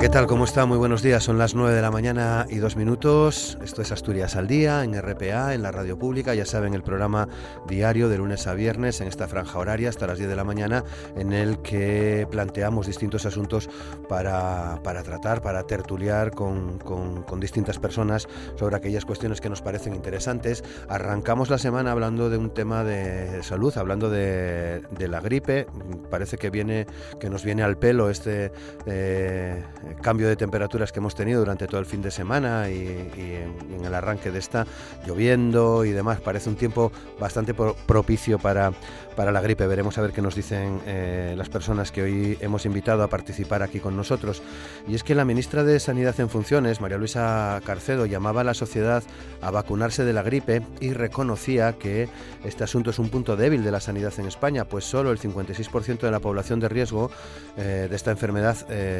[0.00, 0.26] ¿qué tal?
[0.26, 0.64] ¿Cómo está?
[0.64, 1.22] Muy buenos días.
[1.22, 3.58] Son las 9 de la mañana y dos minutos.
[3.62, 6.34] Esto es Asturias al Día, en RPA, en la radio pública.
[6.34, 7.28] Ya saben, el programa
[7.68, 10.84] diario de lunes a viernes en esta franja horaria hasta las 10 de la mañana,
[11.16, 13.68] en el que planteamos distintos asuntos
[14.08, 18.26] para, para tratar, para tertuliar con, con, distintas personas
[18.56, 20.64] sobre aquellas cuestiones que nos parecen interesantes.
[20.88, 25.66] Arrancamos la semana hablando de un tema de salud, hablando de, de la gripe.
[26.10, 26.86] Parece que, viene,
[27.18, 28.50] que nos viene al pelo este.
[28.86, 29.62] Eh,
[29.96, 33.94] cambio de temperaturas que hemos tenido durante todo el fin de semana y, en, el
[33.94, 34.66] arranque de esta,
[35.06, 36.20] lloviendo y demás.
[36.20, 38.72] Parece un tiempo bastante propicio para,
[39.16, 39.66] para la gripe.
[39.66, 43.62] Veremos a ver qué nos dicen eh, las personas que hoy hemos invitado a participar
[43.62, 44.42] aquí con nosotros.
[44.86, 48.54] Y es que la ministra de Sanidad en funciones, María Luisa Carcedo, llamaba a la
[48.54, 49.02] sociedad
[49.40, 52.08] a vacunarse de la gripe y reconocía que
[52.44, 56.00] este asunto es un punto débil de la sanidad en España, pues solo el 56%
[56.00, 57.10] de la población de riesgo
[57.56, 58.56] eh, de esta enfermedad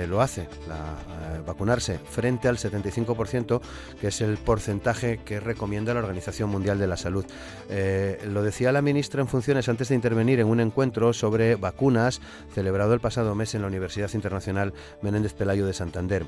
[0.09, 0.49] lo hace
[1.47, 3.61] vacunarse frente al 75%,
[4.01, 7.25] que es el porcentaje que recomienda la Organización Mundial de la Salud.
[7.69, 12.21] Eh, lo decía la ministra en funciones antes de intervenir en un encuentro sobre vacunas
[12.55, 16.27] celebrado el pasado mes en la Universidad Internacional Menéndez Pelayo de Santander.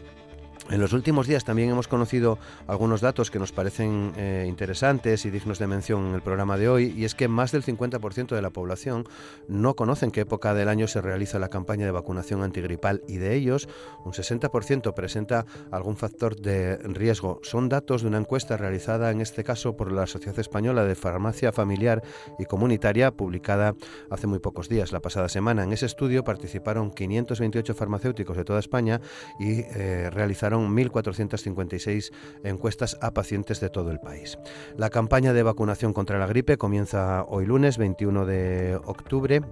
[0.71, 5.31] En los últimos días también hemos conocido algunos datos que nos parecen eh, interesantes y
[5.31, 8.41] dignos de mención en el programa de hoy, y es que más del 50% de
[8.41, 9.05] la población
[9.49, 13.17] no conoce en qué época del año se realiza la campaña de vacunación antigripal y
[13.17, 13.69] de ellos
[14.05, 17.41] un 60% presenta algún factor de riesgo.
[17.43, 21.53] Son datos de una encuesta realizada en este caso por la Sociedad Española de Farmacia
[21.53, 22.03] Familiar
[22.39, 23.75] y Comunitaria, publicada
[24.11, 25.65] hace muy pocos días, la pasada semana.
[25.65, 29.01] En ese estudio participaron 528 farmacéuticos de toda España
[29.41, 32.13] y eh, realizaron 1.456
[32.45, 34.39] encuestas a pacientes de todo el país.
[34.77, 39.43] La campaña de vacunación contra la gripe comienza hoy lunes 21 de octubre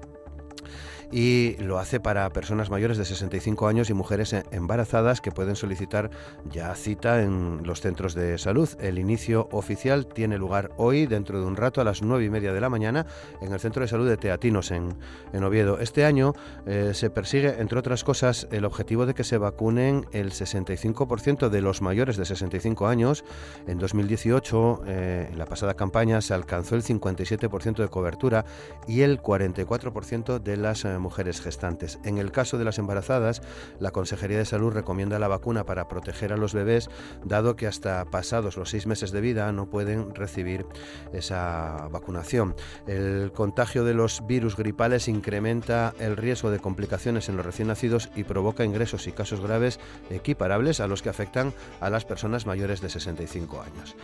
[1.13, 6.11] y lo hace para personas mayores de 65 años y mujeres embarazadas que pueden solicitar
[6.51, 8.69] ya cita en los centros de salud.
[8.81, 12.53] El inicio oficial tiene lugar hoy, dentro de un rato, a las 9 y media
[12.53, 13.07] de la mañana,
[13.41, 14.97] en el Centro de Salud de Teatinos, en,
[15.33, 15.81] en Oviedo.
[15.81, 16.35] Este año
[16.67, 21.61] eh, se persigue, entre otras cosas, el objetivo de que se vacunen el 65% de
[21.61, 23.25] los mayores de 65 años.
[23.67, 28.45] En 2018, eh, en la pasada campaña, se alcanzó el 57% de cobertura
[28.87, 31.99] y el 44% de las eh, mujeres gestantes.
[32.05, 33.43] En el caso de las embarazadas,
[33.79, 36.89] la Consejería de Salud recomienda la vacuna para proteger a los bebés,
[37.25, 40.67] dado que hasta pasados los seis meses de vida no pueden recibir
[41.13, 42.55] esa vacunación.
[42.87, 48.11] El contagio de los virus gripales incrementa el riesgo de complicaciones en los recién nacidos
[48.15, 52.81] y provoca ingresos y casos graves equiparables a los que afectan a las personas mayores
[52.81, 53.97] de 65 años.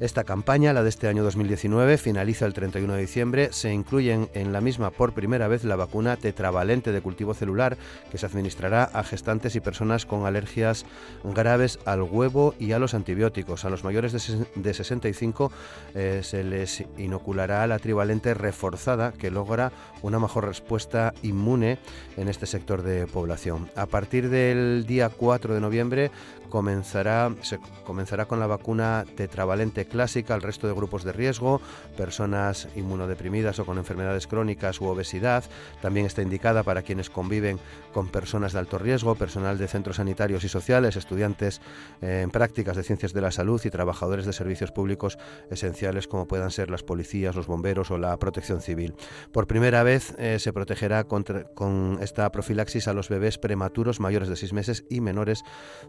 [0.00, 3.48] Esta campaña, la de este año 2019, finaliza el 31 de diciembre.
[3.52, 7.76] Se incluyen en la misma por primera vez la vacuna tetravalente de cultivo celular
[8.10, 10.84] que se administrará a gestantes y personas con alergias
[11.22, 13.64] graves al huevo y a los antibióticos.
[13.64, 15.52] A los mayores de 65
[15.94, 19.70] eh, se les inoculará la trivalente reforzada que logra
[20.02, 21.78] una mejor respuesta inmune
[22.16, 23.70] en este sector de población.
[23.76, 26.10] A partir del día 4 de noviembre
[26.54, 31.60] comenzará, se comenzará con la vacuna tetravalente clásica al resto de grupos de riesgo,
[31.96, 35.42] personas inmunodeprimidas o con enfermedades crónicas u obesidad.
[35.82, 37.58] También está indicada para quienes conviven
[37.92, 41.60] con personas de alto riesgo, personal de centros sanitarios y sociales, estudiantes
[42.00, 45.18] eh, en prácticas de ciencias de la salud y trabajadores de servicios públicos
[45.50, 48.94] esenciales como puedan ser las policías, los bomberos o la protección civil.
[49.32, 54.36] Por primera vez eh, se protegerá con esta profilaxis a los bebés prematuros mayores de
[54.36, 55.42] seis meses y menores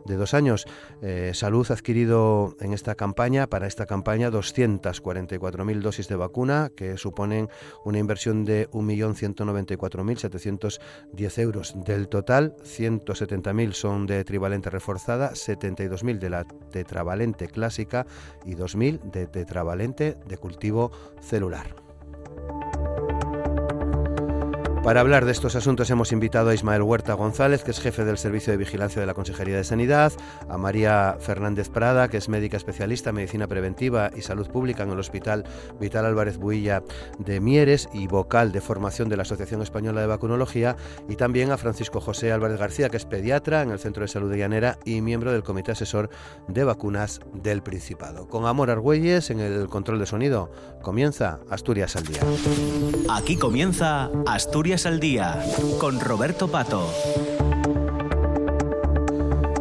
[0.06, 0.55] de dos años
[1.02, 6.98] eh, Salud ha adquirido en esta campaña, para esta campaña, 244.000 dosis de vacuna, que
[6.98, 7.50] suponen
[7.84, 11.76] una inversión de 1.194.710 euros.
[11.84, 18.06] Del total, 170.000 son de trivalente reforzada, 72.000 de la tetravalente clásica
[18.46, 20.92] y 2.000 de tetravalente de cultivo
[21.22, 21.76] celular.
[24.86, 28.20] Para hablar de estos asuntos hemos invitado a Ismael Huerta González, que es jefe del
[28.20, 30.14] Servicio de Vigilancia de la Consejería de Sanidad,
[30.48, 34.92] a María Fernández Prada, que es médica especialista en Medicina Preventiva y Salud Pública en
[34.92, 35.44] el Hospital
[35.80, 36.84] Vital Álvarez Builla
[37.18, 40.76] de Mieres y vocal de formación de la Asociación Española de Vacunología,
[41.10, 44.30] y también a Francisco José Álvarez García, que es pediatra en el Centro de Salud
[44.30, 46.12] de Llanera y miembro del Comité Asesor
[46.48, 48.28] de Vacunas del Principado.
[48.28, 50.52] Con Amor Argüelles en el control de sonido,
[50.84, 52.22] comienza Asturias al Día.
[53.10, 55.42] Aquí comienza Asturias Al Día,
[55.80, 57.45] con Roberto Pato.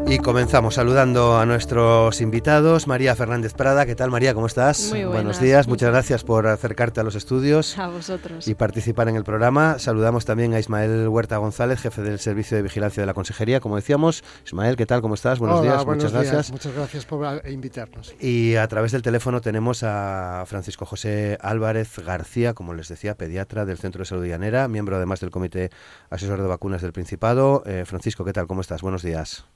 [0.06, 2.86] Y comenzamos saludando a nuestros invitados.
[2.86, 4.34] María Fernández Prada, ¿qué tal María?
[4.34, 4.90] ¿Cómo estás?
[4.90, 7.78] Muy Buenos días, muchas gracias por acercarte a los estudios.
[7.78, 8.46] A vosotros.
[8.46, 9.78] Y participar en el programa.
[9.78, 13.76] Saludamos también a Ismael Huerta González, jefe del Servicio de Vigilancia de la Consejería, como
[13.76, 14.22] decíamos.
[14.44, 15.00] Ismael, ¿qué tal?
[15.00, 15.38] ¿Cómo estás?
[15.38, 16.32] Buenos días, buenos muchas días.
[16.32, 16.52] gracias.
[16.52, 18.14] Muchas gracias por invitarnos.
[18.20, 23.64] Y a través del teléfono tenemos a Francisco José Álvarez García, como les decía, pediatra
[23.64, 25.70] del Centro de Salud Llanera, miembro además del Comité
[26.10, 27.62] Asesor de Vacunas del Principado.
[27.66, 28.46] Eh, Francisco, ¿qué tal?
[28.46, 28.82] ¿Cómo estás?
[28.82, 29.46] Buenos días.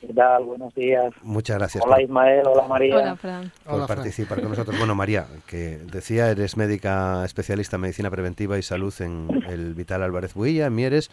[0.00, 0.44] ¿Qué tal?
[0.44, 1.12] Buenos días.
[1.22, 1.84] Muchas gracias.
[1.84, 2.96] Hola Ismael, hola María.
[2.96, 3.52] Hola Fran.
[3.64, 3.96] Por Hola, Fran.
[3.98, 4.78] participar con nosotros.
[4.78, 10.02] Bueno, María, que decía, eres médica especialista en medicina preventiva y salud en el Vital
[10.04, 11.10] Álvarez Builla, en Mieres,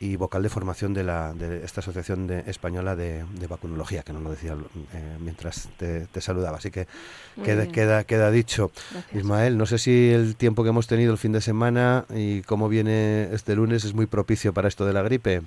[0.00, 4.12] y vocal de formación de, la, de esta Asociación de- Española de, de Vacunología, que
[4.14, 4.54] no lo decía
[4.94, 6.56] eh, mientras te, te saludaba.
[6.56, 6.86] Así que
[7.44, 8.70] queda, queda, queda dicho.
[8.92, 9.14] Gracias.
[9.14, 12.68] Ismael, no sé si el tiempo que hemos tenido el fin de semana y cómo
[12.70, 15.42] viene este lunes es muy propicio para esto de la gripe.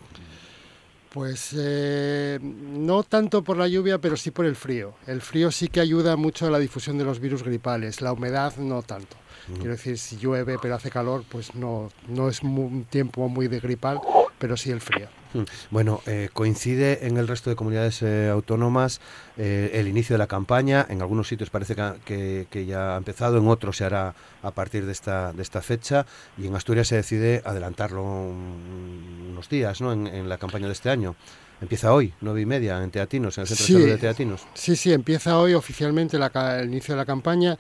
[1.14, 4.94] Pues eh, no tanto por la lluvia, pero sí por el frío.
[5.08, 8.56] El frío sí que ayuda mucho a la difusión de los virus gripales, la humedad
[8.58, 9.16] no tanto.
[9.56, 13.60] Quiero decir, si llueve pero hace calor, pues no, no es un tiempo muy de
[13.60, 14.00] gripal,
[14.40, 15.08] pero sí el frío.
[15.34, 15.44] Mm.
[15.70, 19.00] Bueno, eh, coincide en el resto de comunidades eh, autónomas
[19.38, 20.86] eh, el inicio de la campaña.
[20.90, 24.52] En algunos sitios parece que, que- que ya ha empezado, en otros se hará a
[24.52, 26.06] partir de esta, de esta fecha.
[26.38, 29.94] Y en Asturias se decide adelantarlo un- unos días ¿no?
[29.94, 31.16] en, en la campaña de este año.
[31.62, 33.74] Empieza hoy, nueve y media, en Teatinos, en el Centro Sí.
[33.74, 34.48] de Salud de Teatinos.
[34.54, 36.32] Sí, sí, empieza hoy oficialmente la
[36.62, 37.58] el inicio de la campaña.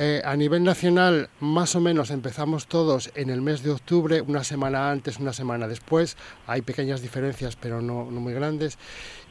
[0.00, 4.44] Eh, a nivel nacional, más o menos empezamos todos en el mes de octubre, una
[4.44, 6.16] semana antes, una semana después.
[6.46, 8.78] Hay pequeñas diferencias, pero no, no muy grandes.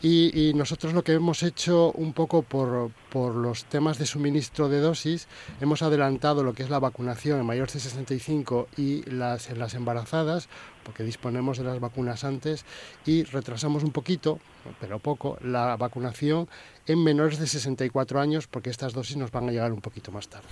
[0.02, 4.68] Y, y nosotros lo que hemos hecho un poco por, por los temas de suministro
[4.68, 5.30] de dosis,
[5.62, 9.74] hemos adelantado lo que es la vacunación en mayores de 65 y las, en las
[9.74, 10.50] embarazadas,
[10.88, 12.64] porque disponemos de las vacunas antes,
[13.06, 14.40] y retrasamos un poquito,
[14.80, 16.48] pero poco, la vacunación
[16.86, 20.30] en menores de 64 años, porque estas dosis nos van a llegar un poquito más
[20.30, 20.48] tarde.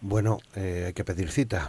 [0.00, 1.68] Bueno, eh, hay que pedir cita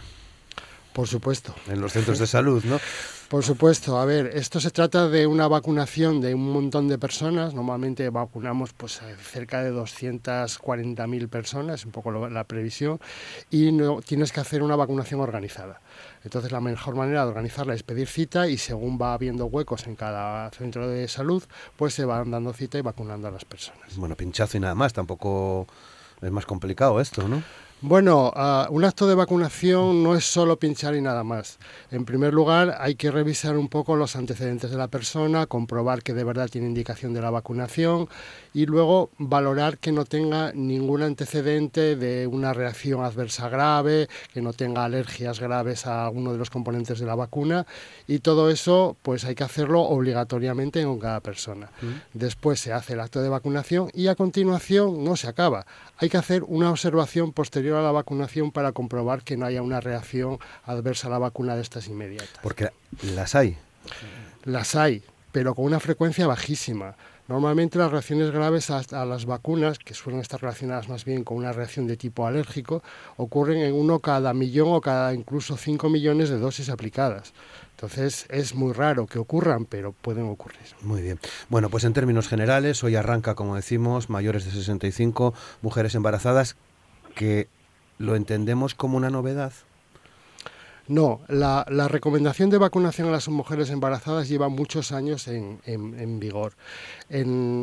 [0.92, 1.56] Por supuesto.
[1.66, 2.78] en los centros de salud, ¿no?
[3.32, 7.54] Por supuesto, a ver, esto se trata de una vacunación de un montón de personas.
[7.54, 13.00] Normalmente vacunamos pues eh, cerca de 240.000 personas, es un poco la previsión,
[13.50, 15.80] y no, tienes que hacer una vacunación organizada.
[16.24, 19.96] Entonces la mejor manera de organizarla es pedir cita y según va habiendo huecos en
[19.96, 21.42] cada centro de salud,
[21.76, 23.96] pues se van dando cita y vacunando a las personas.
[23.96, 25.66] Bueno, pinchazo y nada más, tampoco
[26.20, 27.42] es más complicado esto, ¿no?
[27.84, 31.58] Bueno, ah, un acto de vacunación no es solo pinchar y nada más.
[31.90, 36.14] En primer lugar, hay que revisar un poco los antecedentes de la persona, comprobar que
[36.14, 38.08] de verdad tiene indicación de la vacunación
[38.54, 44.52] y luego valorar que no tenga ningún antecedente de una reacción adversa grave, que no
[44.52, 47.66] tenga alergias graves a alguno de los componentes de la vacuna
[48.06, 51.70] y todo eso pues hay que hacerlo obligatoriamente con cada persona.
[52.12, 55.66] Después se hace el acto de vacunación y a continuación no se acaba.
[55.98, 59.80] Hay que hacer una observación posterior a la vacunación para comprobar que no haya una
[59.80, 62.40] reacción adversa a la vacuna de estas inmediatas.
[62.42, 62.70] Porque
[63.14, 63.56] las hay.
[64.44, 66.96] Las hay, pero con una frecuencia bajísima.
[67.28, 71.52] Normalmente las reacciones graves a, las vacunas, que suelen estar relacionadas más bien con una
[71.52, 72.82] reacción de tipo alérgico,
[73.16, 77.32] ocurren en uno cada millón o cada incluso 5 millones de dosis aplicadas.
[77.76, 80.60] Entonces es muy raro que ocurran, pero pueden ocurrir.
[80.82, 81.18] Muy bien.
[81.48, 85.32] Bueno, pues en términos generales, hoy arranca, como decimos, mayores de 65,
[85.62, 86.56] mujeres embarazadas,
[87.14, 87.48] que
[87.98, 89.52] lo entendemos como una novedad.
[90.88, 96.54] No, la, recomendación de vacunación a las mujeres embarazadas lleva muchos años en, vigor.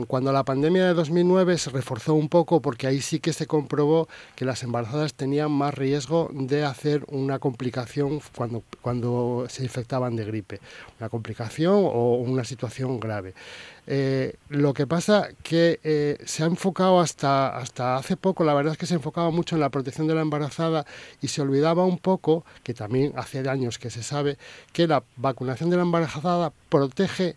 [0.07, 4.07] Cuando la pandemia de 2009 se reforzó un poco porque ahí sí que se comprobó
[4.35, 10.23] que las embarazadas tenían más riesgo de hacer una complicación cuando, cuando se infectaban de
[10.23, 10.61] gripe,
[10.99, 13.33] una complicación o una situación grave.
[13.91, 18.73] Eh, lo que pasa que eh, se ha enfocado hasta, hasta hace poco, la verdad
[18.73, 20.85] es que se enfocaba mucho en la protección de la embarazada
[21.23, 24.37] y se olvidaba un poco, que también hace años que se sabe,
[24.73, 27.35] que la vacunación de la embarazada protege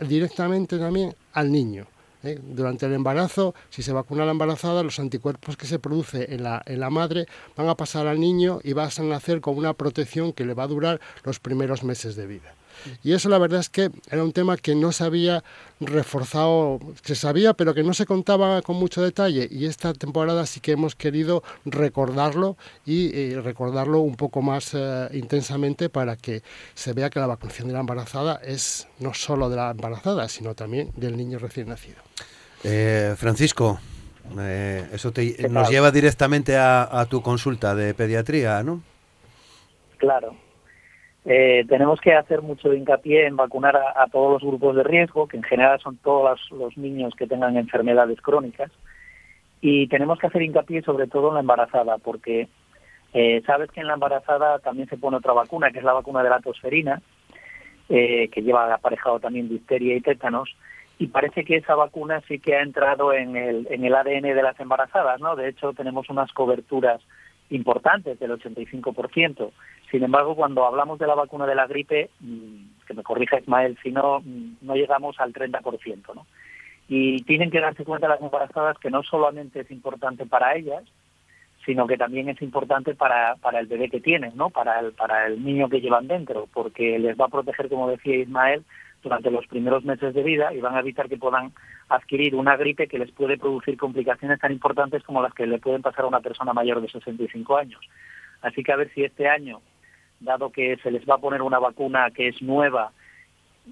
[0.00, 1.86] directamente también al niño.
[2.24, 2.36] ¿eh?
[2.42, 6.42] Durante el embarazo, si se vacuna a la embarazada, los anticuerpos que se produce en
[6.42, 9.74] la, en la madre van a pasar al niño y vas a nacer con una
[9.74, 12.56] protección que le va a durar los primeros meses de vida.
[13.02, 15.42] Y eso la verdad es que era un tema que no se había
[15.80, 19.48] reforzado, se sabía, pero que no se contaba con mucho detalle.
[19.50, 25.08] Y esta temporada sí que hemos querido recordarlo y eh, recordarlo un poco más eh,
[25.12, 26.42] intensamente para que
[26.74, 30.54] se vea que la vacunación de la embarazada es no solo de la embarazada, sino
[30.54, 31.96] también del niño recién nacido.
[32.64, 33.80] Eh, Francisco,
[34.38, 38.82] eh, eso te, ¿Qué nos lleva directamente a, a tu consulta de pediatría, ¿no?
[39.98, 40.36] Claro.
[41.24, 45.36] Eh, tenemos que hacer mucho hincapié en vacunar a, todos los grupos de riesgo, que
[45.36, 48.70] en general son todos los, niños que tengan enfermedades crónicas,
[49.60, 52.48] y tenemos que hacer hincapié sobre todo en la embarazada, porque
[53.14, 56.24] eh, sabes que en la embarazada también se pone otra vacuna, que es la vacuna
[56.24, 57.00] de la tosferina,
[57.88, 60.56] eh, que lleva aparejado también difteria y tétanos,
[60.98, 64.42] y parece que esa vacuna sí que ha entrado en el, en el ADN de
[64.42, 65.36] las embarazadas, ¿no?
[65.36, 67.00] De hecho, tenemos unas coberturas
[67.52, 69.52] importantes del 85%.
[69.90, 73.78] Sin embargo, cuando hablamos de la vacuna de la gripe, mm, que me corrija Ismael,
[73.82, 76.26] si no, mm, no llegamos al 30%, ¿no?
[76.88, 80.82] Y tienen que darse cuenta las embarazadas que no solamente es importante para ellas,
[81.64, 84.50] sino que también es importante para, para el bebé que tienen, ¿no?
[84.50, 88.16] Para el, para el niño que llevan dentro, porque les va a proteger, como decía
[88.16, 88.64] Ismael,
[89.02, 91.52] durante los primeros meses de vida y van a evitar que puedan
[91.88, 95.82] adquirir una gripe que les puede producir complicaciones tan importantes como las que le pueden
[95.82, 97.80] pasar a una persona mayor de 65 años.
[98.40, 99.60] Así que a ver si este año,
[100.20, 102.92] dado que se les va a poner una vacuna que es nueva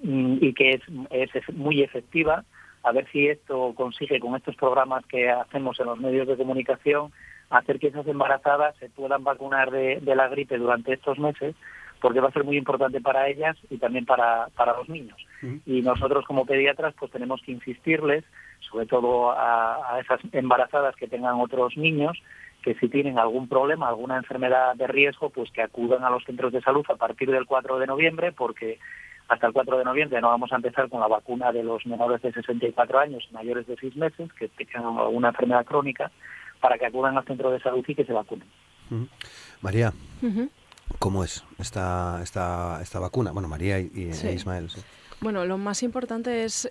[0.03, 2.43] mm, y que es, es muy efectiva,
[2.83, 7.11] a ver si esto consigue con estos programas que hacemos en los medios de comunicación
[7.49, 11.55] hacer que esas embarazadas se puedan vacunar de, de la gripe durante estos meses
[12.01, 15.17] porque va a ser muy importante para ellas y también para, para los niños.
[15.65, 18.23] Y nosotros como pediatras pues tenemos que insistirles,
[18.69, 22.21] sobre todo a, esas embarazadas que tengan otros niños,
[22.63, 26.51] que si tienen algún problema, alguna enfermedad de riesgo, pues que acudan a los centros
[26.51, 28.79] de salud a partir del 4 de noviembre, porque
[29.27, 32.21] hasta el 4 de noviembre no vamos a empezar con la vacuna de los menores
[32.21, 36.11] de 64 años y mayores de 6 meses que tengan alguna enfermedad crónica,
[36.59, 38.47] para que acudan al centro de salud y que se vacunen.
[39.61, 39.91] María,
[40.99, 43.31] ¿Cómo es esta, esta, esta vacuna?
[43.31, 44.69] Bueno, María y, e Ismael.
[45.23, 46.67] Bueno, lo más importante es,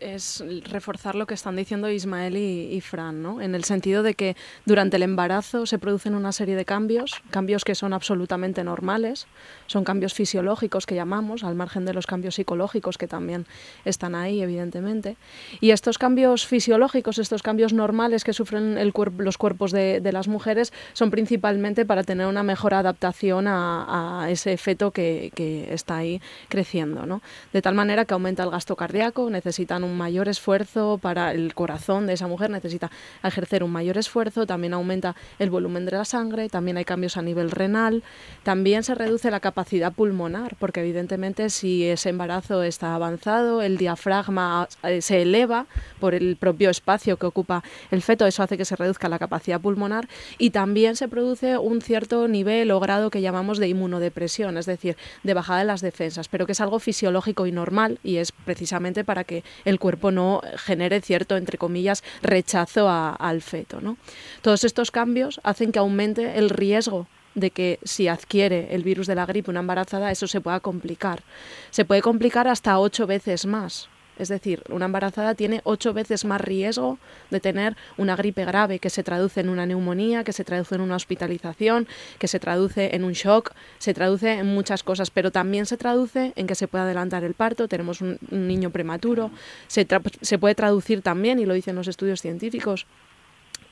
[0.65, 3.41] reforzar lo que están diciendo Ismael y, Fran, ¿no?
[3.41, 7.65] En el sentido de que durante el embarazo se producen una serie de cambios, cambios
[7.65, 9.29] que son absolutamente normales,
[9.69, 13.47] son cambios fisiológicos que llamamos, al margen de los cambios psicológicos que también
[13.85, 15.17] están ahí, evidentemente.
[15.61, 20.73] Y estos cambios fisiológicos, estos cambios normales que sufren el los cuerpos de, las mujeres,
[20.93, 27.07] son principalmente para tener una mejor adaptación a, ese feto que, que, está ahí creciendo,
[27.07, 27.23] ¿no?
[27.53, 32.07] De tal manera que aumenta el gasto cardíaco, necesitan un mayor esfuerzo para el corazón
[32.07, 32.91] de esa mujer, necesita
[33.23, 37.23] ejercer un mayor esfuerzo, también aumenta el volumen de la sangre, también hay cambios a
[37.23, 38.03] nivel renal,
[38.43, 44.69] también se reduce la capacidad pulmonar, porque evidentemente si ese embarazo está avanzado, el diafragma
[44.83, 45.67] eh, se eleva
[45.99, 49.61] por el propio espacio que ocupa el feto, eso hace que se reduzca la capacidad
[49.61, 54.67] pulmonar y también se produce un cierto nivel o grado que llamamos de inmunodepresión, es
[54.67, 58.30] decir, de bajada de las defensas, pero que es algo fisiológico y normal y es
[58.45, 63.81] precisamente para que el cuerpo no genere cierto, entre comillas, rechazo al feto.
[63.81, 63.97] ¿no?
[64.43, 69.15] Todos estos cambios hacen que aumente el riesgo de que si adquiere el virus de
[69.15, 71.23] la gripe una embarazada, eso se pueda complicar.
[71.71, 73.89] Se puede complicar hasta ocho veces más.
[74.21, 76.99] Es decir, una embarazada tiene ocho veces más riesgo
[77.31, 80.83] de tener una gripe grave que se traduce en una neumonía, que se traduce en
[80.83, 85.65] una hospitalización, que se traduce en un shock, se traduce en muchas cosas, pero también
[85.65, 89.31] se traduce en que se puede adelantar el parto, tenemos un, niño prematuro,
[89.69, 89.87] se,
[90.21, 92.87] se puede traducir también, y lo dicen los estudios científicos,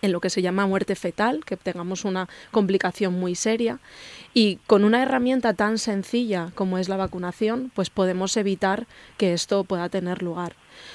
[0.02, 3.78] en lo que se llama muerte fetal, que tengamos una complicación muy seria.
[4.34, 8.86] Y con una herramienta tan sencilla como es la vacunación, pues podemos evitar
[9.16, 10.54] que esto pueda tener lugar.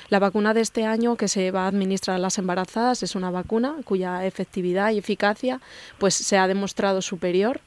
[0.09, 3.31] La vacuna de este año que se va a administrar a las embarazadas es una
[3.31, 5.59] vacuna cuya efectividad y eficacia
[5.97, 7.61] pues se ha demostrado superior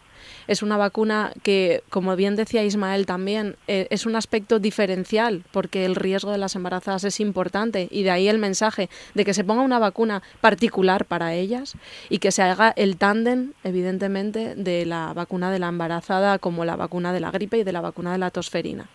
[0.47, 5.85] es una vacuna que, como bien decía Ismael también, eh, es un aspecto diferencial porque
[5.85, 9.45] el riesgo de las embarazadas es importante y de ahí el mensaje de que se
[9.45, 11.75] ponga una vacuna particular para ellas
[12.09, 16.76] y que se haga el tándem, evidentemente, de la vacuna de la embarazada como la
[16.76, 18.88] vacuna de la gripe y de la vacuna de la tosferina.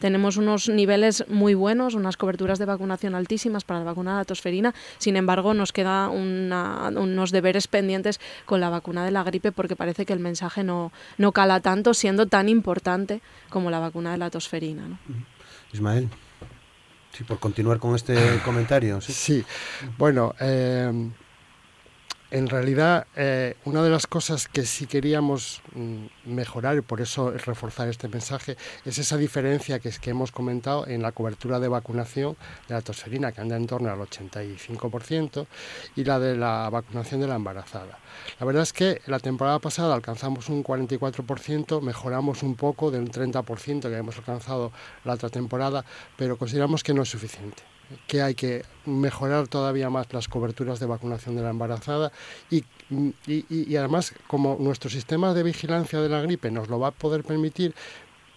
[0.00, 4.24] Tenemos unos niveles muy buenos, unas coberturas de vacunación altísimas para la vacuna de la
[4.24, 9.76] tosferina, sin embargo nos queda unos deberes pendientes con la vacuna de la gripe porque
[9.76, 10.73] parece que el mensaje no,
[11.18, 14.88] no cala tanto siendo tan importante como la vacuna de la tosferina.
[14.88, 14.98] ¿no?
[15.72, 16.08] Ismael.
[17.12, 19.00] Sí, por continuar con este comentario.
[19.00, 19.44] Sí,
[19.98, 21.10] bueno, eh,
[22.34, 27.30] en realidad, eh, una de las cosas que sí queríamos mm, mejorar, y por eso
[27.30, 31.68] reforzar este mensaje, es esa diferencia que, es que hemos comentado en la cobertura de
[31.68, 32.36] vacunación
[32.66, 35.46] de la tosferina, que anda en torno al 85%,
[35.94, 38.00] y la de la vacunación de la embarazada.
[38.40, 43.82] La verdad es que la temporada pasada alcanzamos un 44%, mejoramos un poco del 30%
[43.82, 44.72] que habíamos alcanzado
[45.04, 45.84] la otra temporada,
[46.16, 47.73] pero consideramos que no es suficiente
[48.06, 52.12] que hay que mejorar todavía más las coberturas de vacunación de la embarazada
[52.50, 52.64] y,
[53.26, 57.24] y, además como nuestro sistema de vigilancia de la gripe nos lo va a poder
[57.24, 57.74] permitir,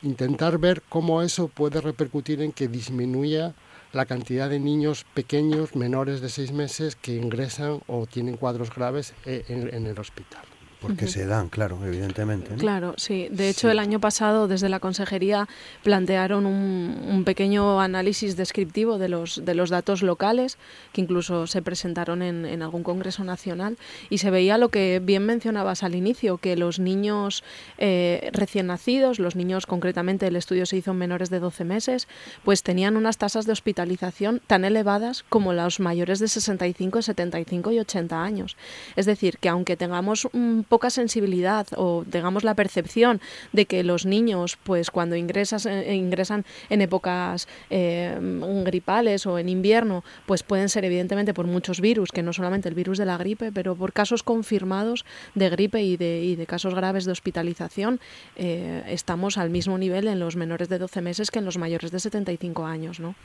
[0.02, 3.56] intentar ver cómo eso puede repercutir en que disminuya
[3.94, 9.14] la cantidad de niños pequeños, menores de seis meses, que ingresan o tienen cuadros graves
[9.26, 10.57] eh, en el hospital.
[10.82, 12.54] Porque se dan, claro, evidentemente.
[12.56, 13.28] Claro, sí.
[13.32, 15.48] De hecho, el año pasado desde la Consejería
[15.84, 20.58] plantearon un, pequeño análisis descriptivo de los, de los datos locales,
[20.94, 23.78] que incluso se presentaron en, algún Congreso Nacional,
[24.10, 27.44] y se veía lo que bien mencionabas al inicio, que los niños
[27.80, 32.08] eh, recién nacidos, los niños concretamente, el estudio se hizo en menores de 12 meses,
[32.44, 37.80] pues tenían unas tasas de hospitalización tan elevadas como los mayores de 65, 75 y
[37.80, 38.58] 80 años.
[38.96, 43.20] Es decir, que aunque tengamos un poca sensibilidad o digamos la percepción
[43.54, 48.18] de que los niños pues cuando ingresas, eh, ingresan en épocas eh,
[48.66, 52.76] gripales o en invierno pues pueden ser evidentemente por muchos virus que no solamente el
[52.76, 55.06] virus de la gripe pero por casos confirmados
[55.36, 58.00] de gripe y de, y de casos graves de hospitalización
[58.36, 61.92] eh, estamos al mismo nivel en los menores de 12 meses que en los mayores
[61.92, 63.16] de 75 años ¿no?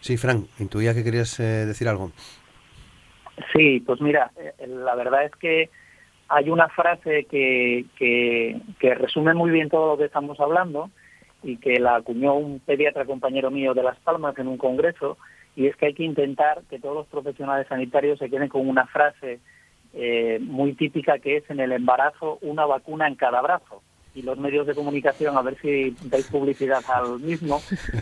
[0.00, 2.12] Sí, Frank, intuía que querías decir algo.
[3.52, 4.32] Sí, pues mira,
[4.66, 5.70] la verdad es que
[6.28, 10.90] hay una frase que, que, resume muy bien todo lo que estamos hablando
[11.42, 15.16] y que la acuñó un pediatra compañero mío de Las Palmas en un congreso,
[15.56, 18.86] y es que hay que intentar que todos los profesionales sanitarios se queden con una
[18.86, 19.40] frase
[19.94, 23.82] eh, muy típica que es en el embarazo una vacuna en cada brazo.
[24.14, 27.60] Y los medios de comunicación, a ver si dais publicidad al mismo,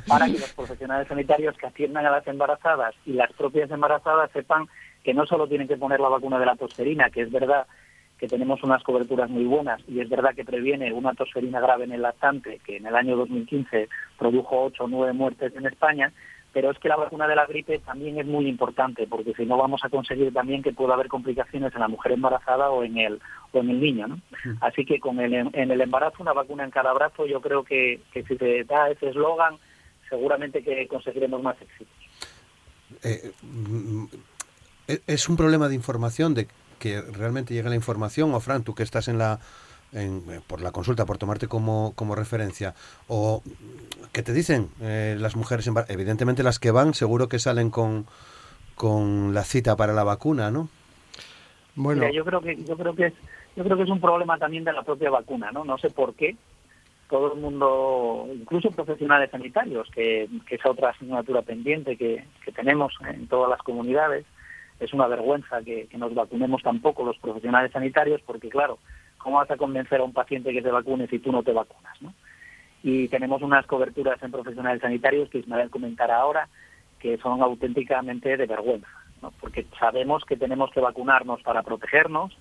[0.09, 4.67] para que los profesionales sanitarios que atiendan a las embarazadas y las propias embarazadas sepan
[5.05, 7.67] que no solo tienen que poner la vacuna de la tosferina, que es verdad
[8.19, 11.93] que tenemos unas coberturas muy buenas y es verdad que previene una tosferina grave en
[11.93, 16.13] el lactante, que en el año 2015 produjo 8 o 9 muertes en España,
[16.53, 19.59] pero es que la vacuna de la gripe también es muy importante, porque si no
[19.59, 23.21] vamos a conseguir también que pueda haber complicaciones en la mujer embarazada o en el,
[23.53, 24.09] o en el niño.
[24.09, 24.21] ¿no?
[24.63, 28.01] Así que con el, en el embarazo una vacuna en cada brazo, yo creo que,
[28.11, 29.57] que si se da ese eslogan,
[30.09, 31.95] seguramente que conseguiremos más éxitos.
[33.03, 34.09] Eh, mm, mm,
[35.07, 38.83] es un problema de información de que realmente llegue la información, o Fran, tú que
[38.83, 39.41] estás en la,
[39.93, 42.75] en, eh, por la consulta, por tomarte como, como referencia,
[43.09, 43.43] o
[44.13, 48.07] que te dicen eh, las mujeres, evidentemente las que van seguro que salen con,
[48.75, 50.69] con la cita para la vacuna, ¿no?
[51.75, 53.15] Bueno, yo creo que yo creo que es
[53.55, 55.65] yo creo que es un problema también de la propia vacuna, ¿no?
[55.65, 56.37] No sé por qué
[57.09, 62.93] todo el mundo, incluso profesionales sanitarios, que, que es otra asignatura pendiente que, que tenemos
[63.09, 64.27] en todas las comunidades,
[64.81, 68.79] es una vergüenza que, nos vacunemos tampoco los profesionales sanitarios, porque claro,
[69.19, 72.01] ¿cómo vas a convencer a un paciente que se vacune si tú no te vacunas?
[72.03, 72.13] ¿no?
[72.83, 76.49] Y tenemos unas coberturas en profesionales sanitarios que Ismael comentará ahora,
[76.99, 78.89] que son auténticamente de vergüenza,
[79.23, 79.33] ¿no?
[79.41, 82.37] porque sabemos que tenemos que vacunarnos para protegernos.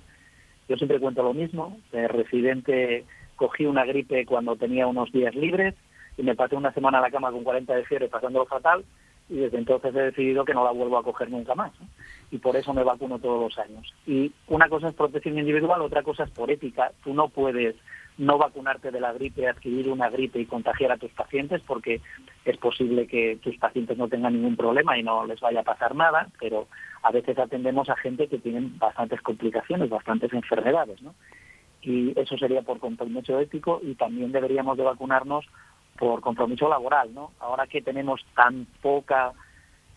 [0.68, 5.76] Yo siempre cuento lo mismo, de residente cogí una gripe cuando tenía unos días libres
[6.18, 8.86] y me pasé una semana a la cama con 40 de fiebre pasándolo fatal
[9.30, 11.72] y desde entonces he decidido que no la vuelvo a coger nunca más.
[12.32, 13.94] Y por eso me vacuno todos los años.
[14.06, 16.92] Y una cosa es protección individual, otra cosa es por ética.
[17.04, 17.76] Tú no puedes
[18.18, 22.02] no vacunarte de la gripe, adquirir una gripe y contagiar a tus pacientes, porque
[22.46, 25.96] es posible que tus pacientes no tengan ningún problema y no les vaya a pasar
[25.96, 26.68] nada, pero
[27.04, 31.14] a veces atendemos a gente que tiene bastantes complicaciones, bastantes enfermedades, ¿no?
[31.82, 35.46] Y eso sería por compromiso ético y también deberíamos de vacunarnos
[35.98, 37.32] por compromiso laboral, ¿no?
[37.40, 39.34] Ahora que tenemos tan poca,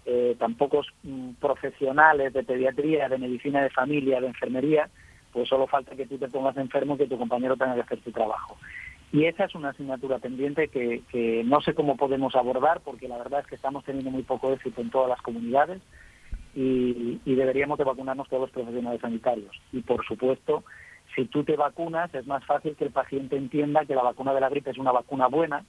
[0.06, 4.88] eh, tan pocos mm, profesionales de pediatría, de medicina de familia, de enfermería,
[5.32, 8.00] pues solo falta que tú te pongas enfermo y que tu compañero tenga que hacer
[8.00, 8.56] tu trabajo.
[9.12, 13.16] Y esa es una asignatura pendiente que, que no sé cómo podemos abordar, porque la
[13.18, 15.80] verdad es que estamos teniendo muy poco éxito en todas las comunidades
[16.54, 19.56] y, y deberíamos de vacunarnos todos los profesionales sanitarios.
[19.72, 20.62] Y por supuesto,
[21.14, 24.40] si tú te vacunas, es más fácil que el paciente entienda que la vacuna de
[24.40, 25.64] la gripe es una vacuna buena,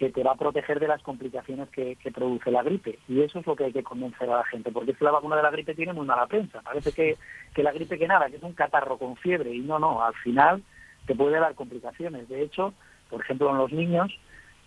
[0.00, 2.98] que te va a proteger de las complicaciones que, produce la gripe.
[3.06, 5.10] Y eso es lo que hay que convencer a la gente, porque es que la
[5.10, 6.62] vacuna de la gripe tiene muy mala prensa.
[6.62, 7.18] Parece que,
[7.54, 10.14] que la gripe que nada, que es un catarro con fiebre, y no, no, al
[10.14, 10.62] final
[11.04, 12.30] te puede dar complicaciones.
[12.30, 12.72] De hecho,
[13.10, 14.18] por ejemplo, en los niños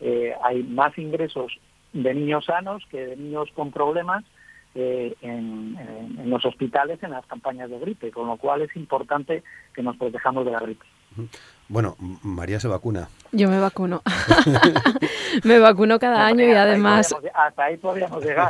[0.02, 1.52] eh, hay más ingresos
[1.94, 4.24] de niños sanos que de niños con problemas
[4.76, 5.76] eh, en,
[6.20, 9.42] en, los hospitales en las campañas de gripe, con lo cual es importante
[9.74, 10.86] que nos protejamos de la gripe.
[11.70, 13.10] Bueno, María se vacuna.
[13.32, 14.04] Yo me vacuno.
[15.44, 17.16] me vacuno cada año y además...
[17.34, 18.48] hasta ahí podríamos llegar.